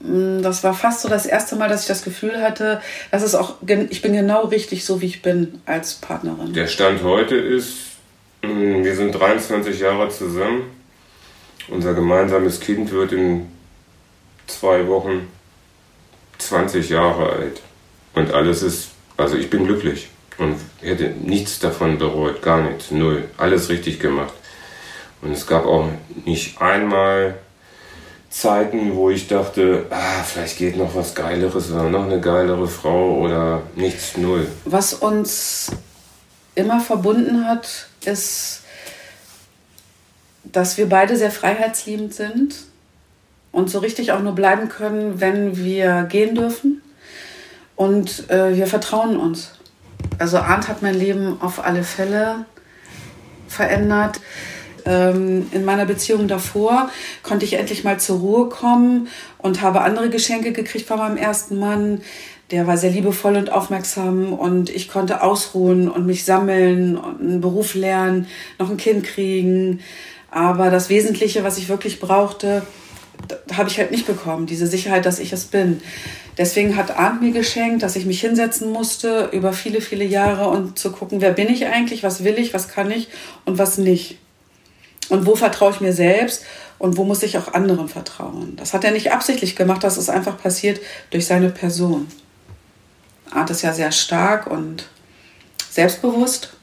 das 0.00 0.64
war 0.64 0.72
fast 0.72 1.02
so 1.02 1.08
das 1.08 1.26
erste 1.26 1.56
Mal, 1.56 1.68
dass 1.68 1.82
ich 1.82 1.88
das 1.88 2.02
Gefühl 2.02 2.40
hatte, 2.40 2.80
dass 3.10 3.22
es 3.22 3.34
auch, 3.34 3.56
ich 3.90 4.00
bin 4.00 4.14
genau 4.14 4.46
richtig 4.46 4.84
so, 4.84 5.00
wie 5.02 5.06
ich 5.06 5.22
bin 5.22 5.60
als 5.66 5.94
Partnerin. 5.94 6.54
Der 6.54 6.68
Stand 6.68 7.02
heute 7.02 7.36
ist, 7.36 7.76
mm, 8.42 8.82
wir 8.82 8.96
sind 8.96 9.12
23 9.12 9.78
Jahre 9.78 10.08
zusammen. 10.08 10.62
Unser 11.68 11.94
gemeinsames 11.94 12.60
Kind 12.60 12.90
wird 12.92 13.12
in 13.12 13.48
zwei 14.46 14.86
Wochen 14.88 15.28
20 16.38 16.88
Jahre 16.88 17.30
alt. 17.30 17.60
Und 18.14 18.32
alles 18.32 18.62
ist, 18.62 18.88
also 19.18 19.36
ich 19.36 19.50
bin 19.50 19.66
glücklich 19.66 20.08
und 20.38 20.56
hätte 20.80 21.10
nichts 21.10 21.58
davon 21.58 21.98
bereut, 21.98 22.40
gar 22.40 22.62
nichts, 22.62 22.90
null. 22.90 23.24
Alles 23.36 23.68
richtig 23.68 24.00
gemacht. 24.00 24.32
Und 25.20 25.32
es 25.32 25.46
gab 25.46 25.66
auch 25.66 25.88
nicht 26.24 26.60
einmal 26.60 27.34
Zeiten, 28.30 28.94
wo 28.94 29.10
ich 29.10 29.26
dachte, 29.26 29.86
ah, 29.90 30.22
vielleicht 30.22 30.56
geht 30.56 30.76
noch 30.76 30.94
was 30.94 31.16
Geileres 31.16 31.70
oder 31.72 31.90
noch 31.90 32.04
eine 32.04 32.20
geilere 32.20 32.68
Frau 32.68 33.18
oder 33.18 33.62
nichts, 33.74 34.16
null. 34.16 34.46
Was 34.64 34.94
uns 34.94 35.72
immer 36.54 36.80
verbunden 36.80 37.46
hat, 37.46 37.88
ist, 38.04 38.62
dass 40.44 40.78
wir 40.78 40.88
beide 40.88 41.16
sehr 41.16 41.32
freiheitsliebend 41.32 42.14
sind 42.14 42.54
und 43.52 43.68
so 43.68 43.80
richtig 43.80 44.12
auch 44.12 44.20
nur 44.20 44.34
bleiben 44.34 44.68
können, 44.68 45.20
wenn 45.20 45.56
wir 45.56 46.04
gehen 46.04 46.34
dürfen. 46.36 46.82
Und 47.74 48.30
äh, 48.30 48.54
wir 48.54 48.66
vertrauen 48.66 49.16
uns. 49.16 49.52
Also 50.18 50.38
Arndt 50.38 50.68
hat 50.68 50.82
mein 50.82 50.94
Leben 50.94 51.40
auf 51.40 51.64
alle 51.64 51.82
Fälle 51.82 52.44
verändert. 53.48 54.20
Ähm, 54.86 55.46
in 55.52 55.64
meiner 55.64 55.86
Beziehung 55.86 56.28
davor 56.28 56.90
konnte 57.22 57.44
ich 57.44 57.54
endlich 57.54 57.84
mal 57.84 58.00
zur 58.00 58.18
Ruhe 58.18 58.48
kommen 58.48 59.08
und 59.38 59.62
habe 59.62 59.82
andere 59.82 60.10
Geschenke 60.10 60.52
gekriegt 60.52 60.86
von 60.86 60.98
meinem 60.98 61.16
ersten 61.16 61.58
Mann. 61.58 62.02
Der 62.50 62.66
war 62.66 62.76
sehr 62.76 62.90
liebevoll 62.90 63.36
und 63.36 63.52
aufmerksam 63.52 64.32
und 64.32 64.70
ich 64.70 64.88
konnte 64.88 65.22
ausruhen 65.22 65.88
und 65.88 66.06
mich 66.06 66.24
sammeln 66.24 66.96
und 66.96 67.20
einen 67.20 67.40
Beruf 67.40 67.74
lernen, 67.74 68.26
noch 68.58 68.70
ein 68.70 68.76
Kind 68.76 69.04
kriegen. 69.04 69.80
Aber 70.30 70.70
das 70.70 70.88
Wesentliche, 70.88 71.44
was 71.44 71.58
ich 71.58 71.68
wirklich 71.68 72.00
brauchte, 72.00 72.62
habe 73.56 73.68
ich 73.68 73.78
halt 73.78 73.90
nicht 73.90 74.06
bekommen. 74.06 74.46
Diese 74.46 74.66
Sicherheit, 74.66 75.06
dass 75.06 75.18
ich 75.18 75.32
es 75.32 75.44
bin. 75.44 75.80
Deswegen 76.38 76.76
hat 76.76 76.96
Arndt 76.96 77.22
mir 77.22 77.32
geschenkt, 77.32 77.82
dass 77.82 77.96
ich 77.96 78.06
mich 78.06 78.20
hinsetzen 78.20 78.70
musste 78.72 79.28
über 79.32 79.52
viele, 79.52 79.80
viele 79.80 80.04
Jahre 80.04 80.48
und 80.48 80.78
zu 80.78 80.90
gucken, 80.90 81.20
wer 81.20 81.32
bin 81.32 81.48
ich 81.48 81.66
eigentlich, 81.66 82.02
was 82.02 82.24
will 82.24 82.38
ich, 82.38 82.54
was 82.54 82.68
kann 82.68 82.90
ich 82.90 83.08
und 83.44 83.58
was 83.58 83.78
nicht. 83.78 84.18
Und 85.10 85.26
wo 85.26 85.36
vertraue 85.36 85.72
ich 85.72 85.80
mir 85.80 85.92
selbst 85.92 86.44
und 86.78 86.96
wo 86.96 87.04
muss 87.04 87.22
ich 87.22 87.36
auch 87.36 87.52
anderen 87.52 87.88
vertrauen? 87.88 88.56
Das 88.56 88.72
hat 88.72 88.84
er 88.84 88.92
nicht 88.92 89.12
absichtlich 89.12 89.56
gemacht, 89.56 89.84
das 89.84 89.98
ist 89.98 90.08
einfach 90.08 90.40
passiert 90.40 90.80
durch 91.10 91.26
seine 91.26 91.50
Person. 91.50 92.06
Art 93.30 93.50
ist 93.50 93.62
ja 93.62 93.72
sehr 93.72 93.92
stark 93.92 94.46
und 94.46 94.86
selbstbewusst 95.70 96.54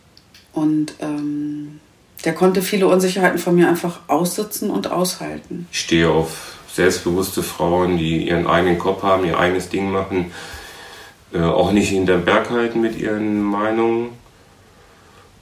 und 0.53 0.93
ähm, 1.01 1.79
der 2.25 2.33
konnte 2.33 2.62
viele 2.62 2.88
Unsicherheiten 2.88 3.38
von 3.38 3.55
mir 3.55 3.69
einfach 3.69 3.99
aussitzen 4.07 4.69
und 4.69 4.91
aushalten. 4.91 5.67
Ich 5.71 5.81
stehe 5.81 6.10
auf 6.10 6.57
selbstbewusste 6.73 7.43
Frauen, 7.43 7.97
die 7.97 8.27
ihren 8.27 8.47
eigenen 8.47 8.77
Kopf 8.77 9.03
haben, 9.03 9.25
ihr 9.25 9.39
eigenes 9.39 9.69
Ding 9.69 9.91
machen, 9.91 10.31
äh, 11.33 11.41
auch 11.41 11.71
nicht 11.71 11.89
hinter 11.89 12.17
Berg 12.17 12.49
halten 12.49 12.81
mit 12.81 12.97
ihren 12.97 13.41
Meinungen. 13.41 14.10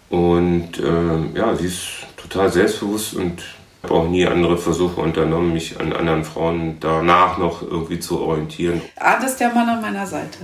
Und 0.10 0.80
äh, 0.80 1.38
ja, 1.38 1.56
sie 1.56 1.68
ist 1.68 1.88
total 2.18 2.52
selbstbewusst 2.52 3.16
und 3.16 3.42
habe 3.84 3.94
auch 3.94 4.08
nie 4.08 4.26
andere 4.26 4.58
Versuche 4.58 5.02
unternommen, 5.02 5.54
mich 5.54 5.80
an 5.80 5.94
anderen 5.94 6.24
Frauen 6.24 6.78
danach 6.80 7.38
noch 7.38 7.62
irgendwie 7.62 8.00
zu 8.00 8.20
orientieren. 8.22 8.82
Das 8.96 9.32
ist 9.32 9.40
der 9.40 9.54
Mann 9.54 9.70
an 9.70 9.82
meiner 9.82 10.08
Seite, 10.08 10.40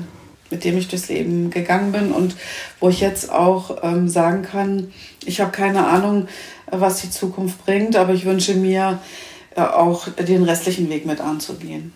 mit 0.50 0.64
dem 0.64 0.78
ich 0.78 0.88
durchs 0.88 1.10
Leben 1.10 1.50
gegangen 1.50 1.92
bin 1.92 2.12
und 2.12 2.36
wo 2.80 2.90
ich 2.90 3.02
jetzt 3.02 3.32
auch 3.32 3.84
ähm, 3.84 4.08
sagen 4.08 4.44
kann, 4.44 4.92
ich 5.26 5.42
habe 5.42 5.52
keine 5.52 5.88
Ahnung, 5.88 6.28
was 6.68 7.02
die 7.02 7.10
Zukunft 7.10 7.66
bringt, 7.66 7.96
aber 7.96 8.14
ich 8.14 8.26
wünsche 8.26 8.56
mir 8.56 9.00
äh, 9.56 9.62
auch 9.62 10.08
den 10.08 10.44
restlichen 10.44 10.90
Weg 10.90 11.06
mit 11.06 11.20
anzugehen. 11.20 11.94